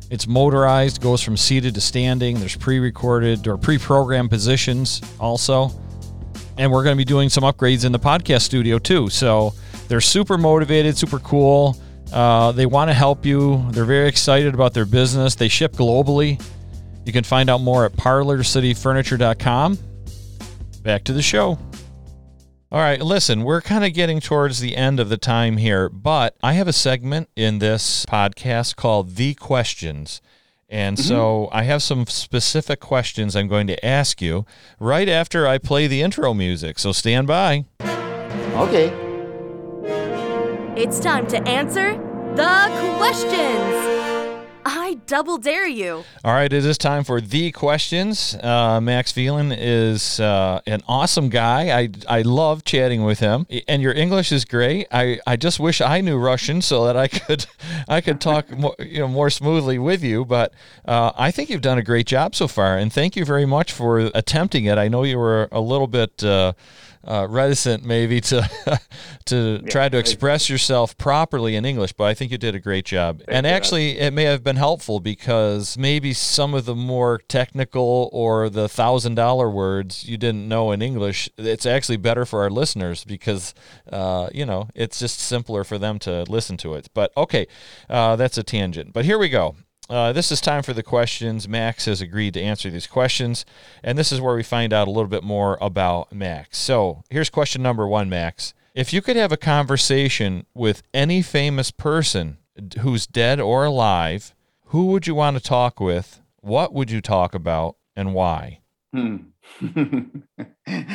[0.09, 2.39] It's motorized, goes from seated to standing.
[2.39, 5.71] There's pre-recorded or pre-programmed positions also
[6.59, 9.09] and we're going to be doing some upgrades in the podcast studio too.
[9.09, 9.53] So
[9.87, 11.77] they're super motivated, super cool.
[12.11, 13.65] Uh, they want to help you.
[13.71, 15.35] They're very excited about their business.
[15.35, 16.43] They ship globally.
[17.05, 19.77] You can find out more at parlorcityfurniture.com.
[20.83, 21.57] Back to the show.
[22.71, 26.35] All right, listen, we're kind of getting towards the end of the time here, but
[26.43, 30.21] I have a segment in this podcast called The Questions.
[30.69, 31.07] And mm-hmm.
[31.07, 34.45] so I have some specific questions I'm going to ask you
[34.79, 36.77] right after I play the intro music.
[36.77, 37.65] So stand by.
[37.81, 38.93] Okay.
[40.75, 41.93] It's time to answer
[42.35, 43.98] the questions.
[44.71, 46.03] I double dare you.
[46.23, 48.35] All right, it is time for the questions.
[48.35, 51.75] Uh, Max Filin is uh, an awesome guy.
[51.75, 54.85] I, I love chatting with him, and your English is great.
[54.91, 57.47] I, I just wish I knew Russian so that I could
[57.87, 60.23] I could talk more, you know more smoothly with you.
[60.23, 60.53] But
[60.85, 63.71] uh, I think you've done a great job so far, and thank you very much
[63.71, 64.77] for attempting it.
[64.77, 66.23] I know you were a little bit.
[67.01, 68.47] Uh, reticent maybe to
[69.25, 72.83] to try to express yourself properly in English, but I think you did a great
[72.83, 73.21] job.
[73.29, 73.57] and you, Russ.
[73.57, 78.67] actually, it may have been helpful because maybe some of the more technical or the
[78.67, 81.29] thousand dollar words you didn't know in English.
[81.37, 83.53] It's actually better for our listeners because
[83.89, 86.89] uh, you know it's just simpler for them to listen to it.
[86.93, 87.47] But okay,
[87.89, 88.91] uh, that's a tangent.
[88.91, 89.55] But here we go.
[89.89, 91.47] Uh, this is time for the questions.
[91.47, 93.43] Max has agreed to answer these questions,
[93.83, 96.59] and this is where we find out a little bit more about Max.
[96.59, 98.53] So here's question number one, Max.
[98.75, 102.37] If you could have a conversation with any famous person
[102.81, 104.35] who's dead or alive,
[104.65, 106.21] who would you want to talk with?
[106.41, 108.59] What would you talk about, and why?
[108.93, 109.17] Hmm.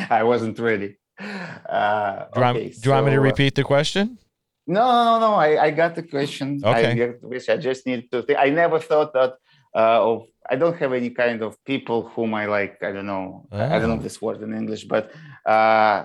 [0.09, 0.99] I wasn't ready.
[1.18, 4.18] Uh, Do you, want, okay, do you want me to uh, repeat the question?
[4.66, 5.34] No, no, no.
[5.34, 6.60] I, I got the question.
[6.64, 6.86] Okay.
[6.90, 7.58] I get the question.
[7.58, 8.38] I just need to think.
[8.38, 9.32] I never thought that
[9.74, 10.26] uh, of.
[10.50, 12.82] I don't have any kind of people whom I like.
[12.82, 13.46] I don't know.
[13.50, 14.08] I I don't know Ah.
[14.08, 15.04] this word in English, but
[15.46, 16.04] uh,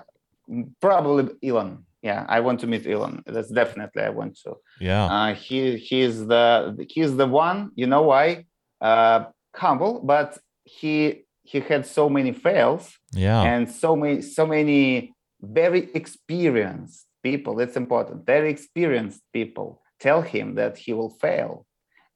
[0.81, 1.85] probably Elon.
[2.01, 3.23] Yeah, I want to meet Elon.
[3.25, 4.55] That's definitely I want to.
[4.79, 5.05] Yeah.
[5.05, 6.45] Uh, he he's the
[6.89, 7.71] he's the one.
[7.75, 8.45] You know why?
[8.79, 12.83] Uh, humble, but he he had so many fails
[13.13, 13.41] Yeah.
[13.41, 18.25] and so many so many very experienced people it's important.
[18.25, 21.65] Very experienced people tell him that he will fail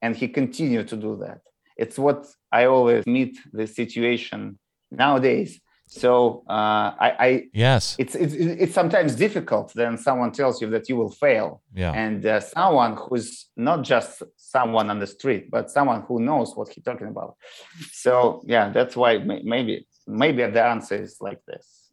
[0.02, 1.40] and he continue to do that.
[1.76, 4.58] It's what i always meet the situation
[4.90, 5.60] nowadays.
[5.86, 7.94] So uh, I, I yes.
[7.98, 11.62] it's, it's it's sometimes difficult then someone tells you that you will fail.
[11.74, 11.92] Yeah.
[11.92, 16.68] and uh, someone who's not just someone on the street but someone who knows what
[16.70, 17.36] he's talking about.
[17.92, 21.83] So yeah that's why maybe maybe the answer is like this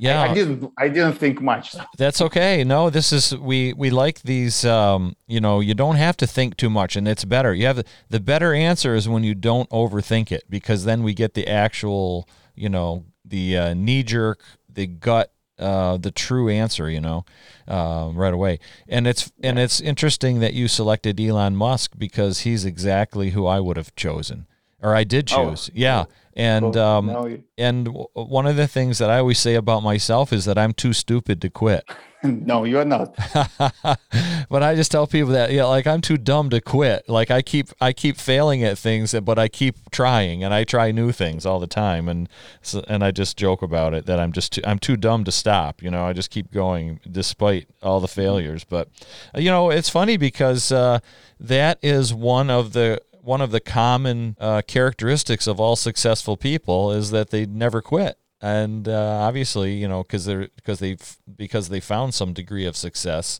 [0.00, 0.22] Yeah.
[0.22, 1.76] I didn't I didn't think much.
[1.98, 2.64] That's okay.
[2.64, 4.64] No, this is we we like these.
[4.64, 7.54] Um, you know, you don't have to think too much, and it's better.
[7.54, 11.34] You have the better answer is when you don't overthink it, because then we get
[11.34, 14.42] the actual, you know, the uh, knee jerk
[14.74, 17.24] the gut uh, the true answer, you know,
[17.68, 18.58] uh, right away.
[18.88, 23.60] And it's and it's interesting that you selected Elon Musk because he's exactly who I
[23.60, 24.46] would have chosen,
[24.82, 25.70] or I did Oh, choose.
[25.74, 26.04] yeah,
[26.34, 30.32] and um, you- and w- one of the things that I always say about myself
[30.32, 31.84] is that I'm too stupid to quit.
[32.22, 33.14] no, you're not.
[34.48, 37.08] but I just tell people that yeah, like I'm too dumb to quit.
[37.08, 40.90] Like I keep I keep failing at things, but I keep trying, and I try
[40.92, 42.28] new things all the time, and
[42.62, 45.32] so, and I just joke about it that I'm just too, I'm too dumb to
[45.32, 45.82] stop.
[45.82, 48.64] You know, I just keep going despite all the failures.
[48.64, 48.88] But
[49.34, 51.00] uh, you know, it's funny because uh,
[51.38, 56.92] that is one of the one of the common uh, characteristics of all successful people
[56.92, 58.18] is that they never quit.
[58.42, 60.96] And uh, obviously you know because they're because they
[61.36, 63.38] because they found some degree of success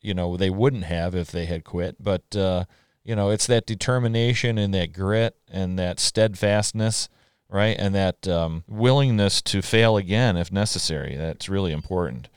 [0.00, 1.96] you know they wouldn't have if they had quit.
[2.02, 2.64] But uh,
[3.04, 7.08] you know it's that determination and that grit and that steadfastness
[7.52, 7.76] right?
[7.80, 11.16] And that um, willingness to fail again if necessary.
[11.16, 12.28] That's really important.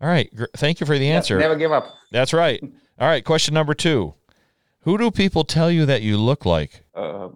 [0.00, 1.38] All right thank you for the answer.
[1.38, 1.86] Never give up.
[2.10, 2.60] that's right.
[2.98, 4.14] All right question number two
[4.84, 7.28] who do people tell you that you look like Uh,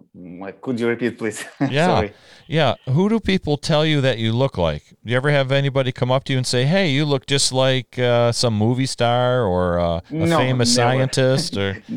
[0.61, 1.43] could you repeat, please?
[1.69, 1.87] Yeah.
[1.87, 2.13] Sorry.
[2.47, 2.75] Yeah.
[2.87, 4.83] Who do people tell you that you look like?
[5.03, 7.51] Do you ever have anybody come up to you and say, "Hey, you look just
[7.51, 10.89] like uh, some movie star or uh, a No, famous never.
[10.89, 11.73] scientist?" Or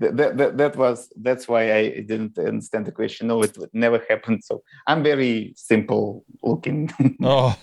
[0.00, 3.26] that, that, that, was that's why I didn't understand the question.
[3.28, 4.42] No, it would never happened.
[4.44, 6.90] So I'm very simple looking.
[7.22, 7.54] oh,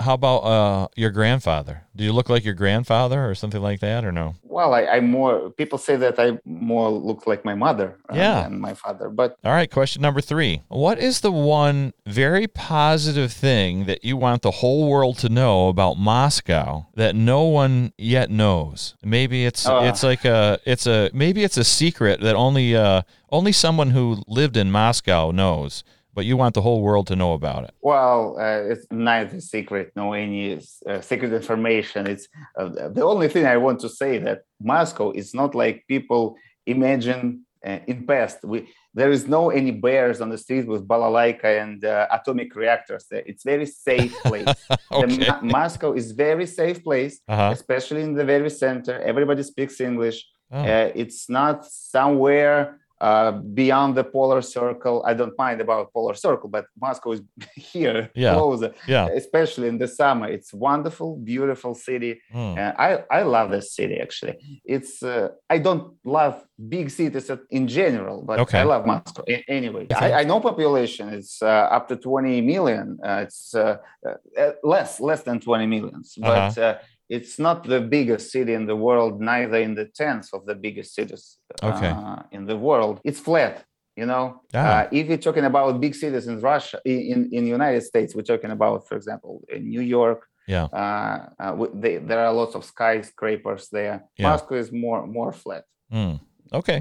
[0.00, 1.84] how about uh, your grandfather?
[1.94, 4.34] Do you look like your grandfather or something like that, or no?
[4.56, 8.48] well, I, I more people say that I more look like my mother uh, Yeah.
[8.60, 9.08] My father.
[9.08, 9.70] But All right.
[9.70, 14.88] Question number three: What is the one very positive thing that you want the whole
[14.88, 18.94] world to know about Moscow that no one yet knows?
[19.02, 19.82] Maybe it's Uh.
[19.88, 24.22] it's like a it's a maybe it's a secret that only uh only someone who
[24.28, 25.82] lived in Moscow knows,
[26.14, 27.72] but you want the whole world to know about it.
[27.82, 30.54] well, uh, it's neither secret nor any
[30.86, 32.06] uh, secret information.
[32.06, 32.28] It's
[32.58, 36.36] uh, the only thing I want to say that Moscow is not like people
[36.66, 38.38] imagine uh, in past.
[38.44, 38.58] We
[38.98, 43.04] there is no any bears on the street with balalaika and uh, atomic reactors.
[43.10, 44.54] It's very safe place.
[44.90, 45.26] Okay.
[45.28, 47.50] Ma- Moscow is very safe place, Uh-huh.
[47.58, 48.94] especially in the very center.
[49.12, 50.18] Everybody speaks English.
[50.52, 50.58] Oh.
[50.72, 51.56] Uh, it's not
[52.00, 52.58] somewhere
[53.00, 55.02] uh, beyond the polar circle.
[55.06, 57.22] I don't mind about polar circle, but Moscow is
[57.54, 58.34] here, Yeah.
[58.34, 59.06] closer, Yeah.
[59.08, 60.28] especially in the summer.
[60.28, 62.20] It's wonderful, beautiful city.
[62.32, 62.54] Hmm.
[62.58, 64.34] Uh, I I love this city actually.
[64.64, 66.34] It's uh, I don't love
[66.68, 68.60] big cities in general, but Okay.
[68.60, 69.84] I love Moscow anyway.
[69.90, 70.12] Okay.
[70.14, 71.08] I, I know population.
[71.18, 72.98] It's uh, up to 20 million.
[73.04, 73.76] Uh, it's uh,
[74.08, 76.78] uh, less less than 20 millions, but uh,
[77.08, 80.94] it's not the biggest city in the world, neither in the tenth of the biggest
[80.94, 81.88] cities Okay.
[81.88, 83.00] uh, in the world.
[83.04, 83.64] It's flat.
[83.96, 84.60] You know, Ah.
[84.60, 88.50] uh, if you're talking about big cities in Russia, in in, United States, we're talking
[88.58, 90.66] about, for example, in New York, Yeah.
[90.82, 93.96] uh, uh, they, there are lots of skyscrapers there.
[94.18, 94.28] Yeah.
[94.30, 96.14] Moscow is more more flat Hmm.
[96.52, 96.78] Okay.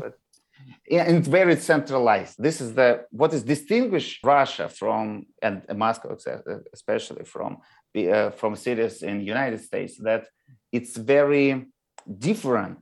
[0.95, 2.35] Yeah, and very centralized.
[2.47, 5.55] This is the what is distinguish Russia from and
[5.85, 6.09] Moscow
[6.77, 7.51] especially from
[7.95, 10.27] uh, from cities in United States that
[10.71, 11.65] it's very
[12.19, 12.79] different.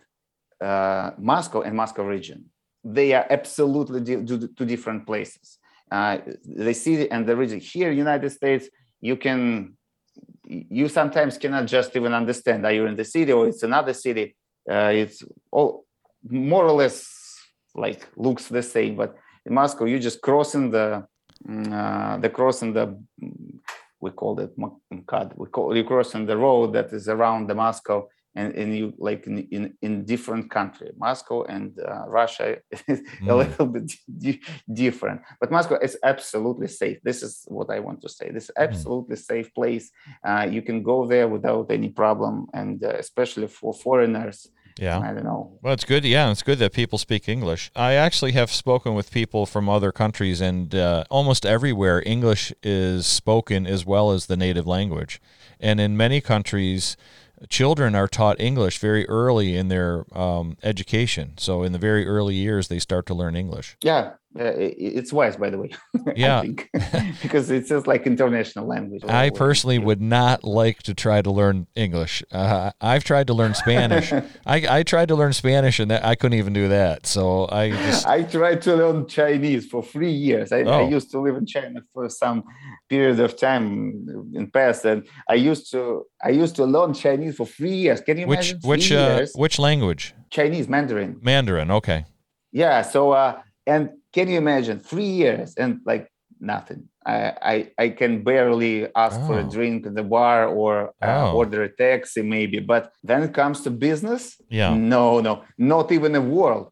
[0.62, 2.46] Uh, Moscow and Moscow region,
[2.84, 5.60] they are absolutely di- two different places.
[5.92, 8.70] Uh, the city and the region here, United States,
[9.02, 9.76] you can
[10.46, 14.36] you sometimes cannot just even understand are you in the city or it's another city.
[14.70, 15.86] Uh, it's all
[16.30, 16.96] more or less
[17.76, 21.06] like looks the same, but in Moscow you just crossing the
[21.48, 22.98] mm, uh, the crossing the
[24.04, 24.52] we call it
[24.98, 25.28] MKAD.
[25.42, 28.00] We call you crossing the road that is around the Moscow
[28.40, 30.90] and, and you like in, in, in different country.
[31.08, 32.48] Moscow and uh, russia
[32.94, 33.00] is
[33.32, 33.38] a Mm.
[33.42, 33.88] little bit
[34.24, 34.42] di-
[34.84, 35.20] different.
[35.40, 36.98] But moscow is absolutely safe.
[37.10, 38.28] This is what i want to say.
[38.36, 39.86] This is absolutely safe place.
[40.28, 42.36] Uh, you can go there without any problem.
[42.62, 44.38] And uh, especially for foreigners
[44.80, 45.00] Yeah.
[45.00, 46.04] i don't know Well, it's good.
[46.04, 47.72] Yeah, it's good that people speak English.
[47.76, 53.06] I actually have spoken with people from other countries, and uh, almost everywhere English is
[53.06, 55.22] spoken as well as the native language.
[55.60, 56.98] And in many countries,
[57.50, 61.34] children are taught English very early in their um, education.
[61.38, 63.78] So in the very early years, they start to learn English.
[63.82, 65.70] yeah uh, it's wise by the way
[66.16, 66.42] Yeah.
[66.42, 66.70] Think.
[67.22, 71.68] because it's just like international language I personally would not like to try to learn
[71.76, 72.24] English.
[72.32, 74.12] Uh, I've tried to learn Spanish.
[74.46, 77.06] I, I tried to learn Spanish, and that, I couldn't even do that.
[77.06, 80.52] So I just I tried to learn Chinese for three years.
[80.52, 80.90] I, I Oh.
[80.90, 82.44] used to live in China for some
[82.90, 87.46] period of time in past, and I used to I used to learn Chinese for
[87.46, 88.02] three years.
[88.02, 88.70] Can you which imagine?
[88.70, 90.14] which uh, which language?
[90.30, 91.20] Chinese Mandarin.
[91.22, 91.70] Mandarin.
[91.72, 92.06] Okay.
[92.52, 92.82] Yeah.
[92.82, 96.08] So uh, and can you imagine three years and like
[96.40, 96.90] nothing.
[97.06, 99.50] I, I, I can barely ask for a Oh.
[99.50, 101.38] drink at the bar or uh, Oh.
[101.38, 102.60] order a taxi, maybe.
[102.60, 104.74] But when it comes to business, Yeah.
[104.76, 106.66] no, no, not even a word.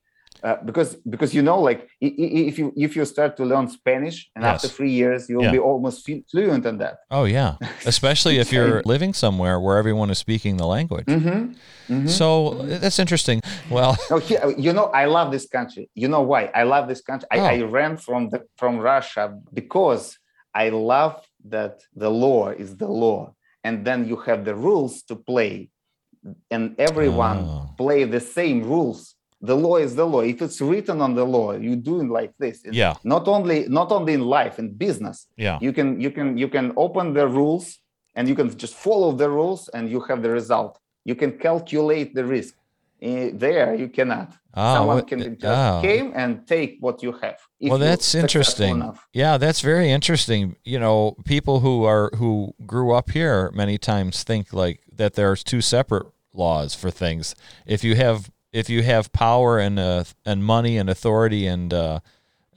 [0.44, 4.44] Uh, because because you know, like if you if you start to learn Spanish, and
[4.44, 5.52] after three years you'll Yeah.
[5.52, 5.98] be almost
[6.32, 6.96] fluent in that.
[7.12, 7.52] Oh yeah,
[7.86, 11.06] especially if you're living somewhere where everyone is speaking the language.
[11.06, 12.08] Mm-hmm.
[12.08, 12.30] So
[12.82, 13.42] that's interesting.
[13.70, 15.90] Well, No, here, you know, I love this country.
[16.02, 16.50] You know why?
[16.62, 17.28] I love this country.
[17.32, 17.46] I, Oh.
[17.56, 19.24] I ran from the from Russia
[19.54, 20.04] because
[20.64, 21.16] I love
[21.56, 21.74] that
[22.04, 23.22] the law is the law,
[23.64, 25.70] and then you have the rules to play,
[26.56, 27.70] and everyone Oh.
[27.78, 29.02] play the same rules.
[29.42, 30.22] The law is the law.
[30.22, 32.58] If it's written on the law, you do it like this.
[32.66, 32.94] It's Yeah.
[33.04, 36.74] Not only not only in life, in business, yeah, you can you can you can
[36.78, 37.80] open the rules
[38.16, 40.80] and you can just follow the rules and you have the result.
[41.06, 42.54] You can calculate the risk.
[43.02, 44.30] Eh, there you cannot.
[44.54, 45.82] Ah, Someone what- can just ah.
[45.82, 47.38] came and take what you have.
[47.62, 48.76] well, that's interesting.
[48.76, 49.08] enough.
[49.12, 50.56] Yeah, that's very interesting.
[50.64, 55.44] You know, people who are who grew up here many times think like that there's
[55.44, 57.34] two separate laws for things.
[57.66, 62.00] If you have if you have power and uh, and money and authority and uh,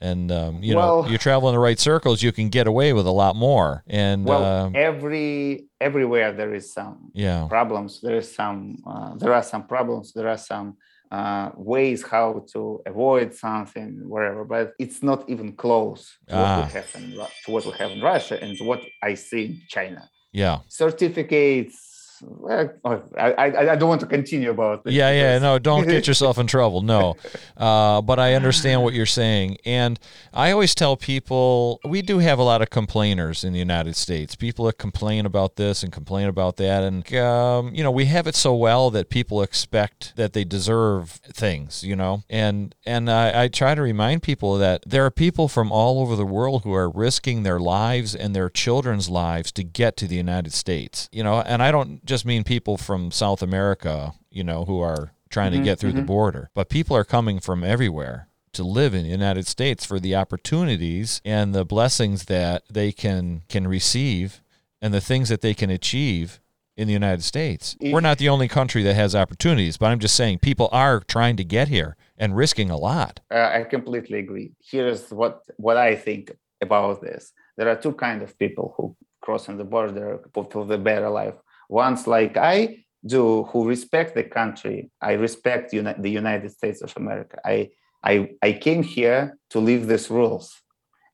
[0.01, 3.07] and um, you know you travel in the right circles, you can get away with
[3.07, 3.83] a lot more.
[3.87, 8.01] And Well, um, every everywhere there is some yeah, problems.
[8.01, 8.77] There is some.
[8.87, 10.13] Uh, there are some problems.
[10.13, 10.77] There are some
[11.13, 14.45] uh, ways how to avoid something, wherever.
[14.45, 16.65] But it's not even close to what Ah.
[16.67, 17.11] we have in
[17.45, 20.09] to what we have in Russia and to what I see in China.
[20.33, 20.59] yeah.
[20.69, 21.94] certificates.
[22.23, 22.79] Well,
[23.17, 24.95] I, I, I don't want to continue about this.
[24.95, 26.83] Yeah, yeah, no, don't get yourself in trouble.
[26.83, 27.17] No.
[27.57, 29.59] Uh, but I understand what you're saying.
[29.65, 29.99] And
[30.33, 34.37] I always tell people we do have a lot of complainers in the United States.
[34.37, 36.83] People that complain about this and complain about that.
[36.85, 41.11] And, um, you know, we have it so well that people expect that they deserve
[41.33, 42.23] things, you know?
[42.29, 46.17] And, and I, I try to remind people that there are people from all over
[46.17, 50.17] the world who are risking their lives and their children's lives to get to the
[50.17, 51.41] United States, you know?
[51.41, 55.59] And I don't just mean people from South America, you know, who are trying to
[55.59, 59.47] get through the border, but people are coming from everywhere to live in the United
[59.47, 64.43] States for the opportunities and the blessings that they can can receive
[64.81, 66.41] and the things that they can achieve
[66.77, 67.77] in the United States.
[67.81, 71.37] We're not the only country that has opportunities, but I'm just saying people are trying
[71.37, 73.21] to get here and risking a lot.
[73.31, 74.53] Uh, I completely agree.
[74.61, 77.33] Here's what what I think about this.
[77.57, 81.35] There are two kind of people who crossing the border for, for the better life.
[81.69, 84.91] One's like I do, who respect the country.
[85.01, 87.39] I respect uni- the United States of America.
[87.45, 87.71] I
[88.03, 90.49] I I came here to live these rules.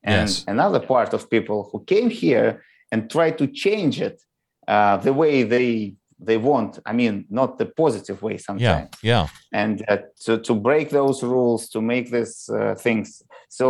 [0.03, 0.43] And Yes.
[0.47, 4.21] another part of people who came here and try to change it
[4.67, 5.95] uh, the way they
[6.25, 6.79] they want.
[6.85, 9.27] I mean, not the positive way sometimes Yeah, yeah.
[9.51, 13.65] and uh, to, to break those rules to make these uh, things so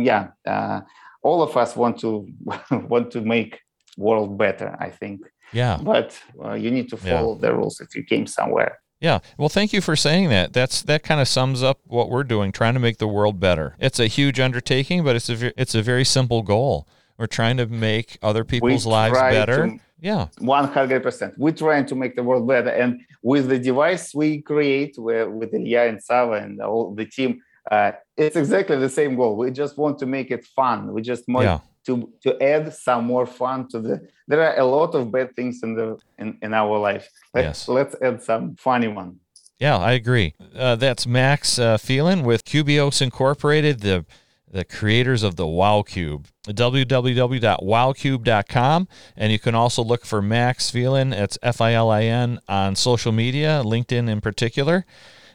[0.00, 0.80] yeah uh,
[1.22, 2.26] all of us want to
[2.92, 3.60] want to make
[3.96, 5.20] world better i think
[5.52, 5.78] Yeah.
[5.82, 7.18] but uh, you need to Yeah.
[7.18, 9.18] follow the rules if you came somewhere Yeah.
[9.38, 10.52] Well, thank you for saying that.
[10.54, 13.76] That's that kind of sums up what we're doing, trying to make the world better.
[13.78, 16.74] It's a huge undertaking, but it's a it's a very simple goal.
[17.18, 19.66] We're trying to make other people's lives better.
[19.68, 20.26] to- yeah.
[20.40, 25.28] 100% we're trying to make the world better and with the device we create where,
[25.30, 27.40] with Ilya and Sava and all the team
[27.70, 31.24] uh, it's exactly the same goal we just want to make it fun we just
[31.28, 31.58] want Yeah.
[31.86, 35.62] To to add some more fun to the there are a lot of bad things
[35.62, 37.68] in the in, in our life let's Yes.
[37.68, 39.20] let's add some funny one
[39.58, 40.34] Yeah, I agree.
[40.54, 44.04] Uh, that's Max uh, Filin with Cubios Incorporated, the
[44.50, 46.26] the creators of the Wow Cube.
[46.46, 51.12] www.wowcube.com, and you can also look for Max Filin.
[51.12, 54.84] It's F I L I N on social media, LinkedIn in particular.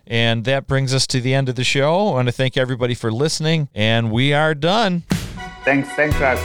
[0.07, 2.09] And that brings us to the end of the show.
[2.09, 5.03] I want to thank everybody for listening, and we are done.
[5.63, 6.39] Thanks thanks Russ.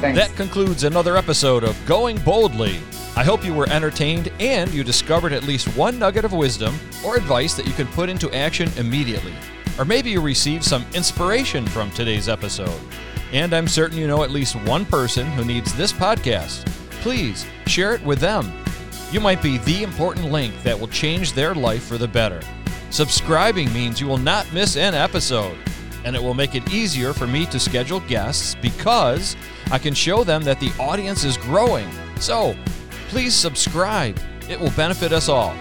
[0.00, 2.80] thanks That concludes another episode of Going Boldly.
[3.16, 7.16] I hope you were entertained and you discovered at least one nugget of wisdom or
[7.16, 9.32] advice that you can put into action immediately.
[9.78, 12.80] Or maybe you received some inspiration from today's episode.
[13.32, 16.66] And I'm certain you know at least one person who needs this podcast.
[17.00, 18.52] Please share it with them.
[19.12, 22.40] You might be the important link that will change their life for the better.
[22.90, 25.56] Subscribing means you will not miss an episode
[26.06, 29.36] and it will make it easier for me to schedule guests because
[29.72, 31.90] I can show them that the audience is growing.
[32.20, 32.56] So,
[33.08, 34.18] please subscribe.
[34.48, 35.54] It will benefit us all.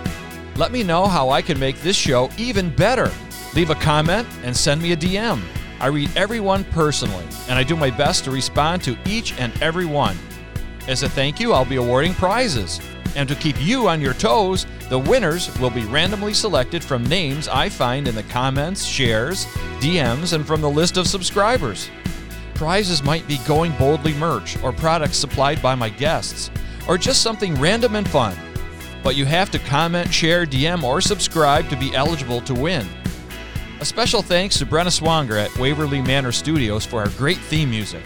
[0.56, 3.12] Let me know how I can make this show even better.
[3.56, 5.42] Leave a comment and send me a DM.
[5.80, 9.86] I read everyone personally, and I do my best to respond to each and every
[9.86, 10.16] one.
[10.88, 12.80] As a thank you, I'll be awarding prizes.
[13.16, 17.48] And to keep you on your toes, the winners will be randomly selected from names
[17.48, 19.46] I find in the comments, shares,
[19.80, 21.90] DMs, and from the list of subscribers.
[22.54, 26.52] Prizes might be Going Boldly merch or products supplied by my guests,
[26.88, 28.38] or just something random and fun.
[29.04, 32.88] But you have to comment, share, DM, or subscribe to be eligible to win.
[33.80, 38.04] A special thanks to Brenna Swanger at Waverly Manor Studios for our great theme music.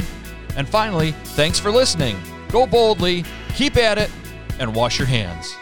[0.55, 2.17] And finally, thanks for listening.
[2.49, 4.09] Go boldly, keep at it,
[4.59, 5.58] and wash your hands.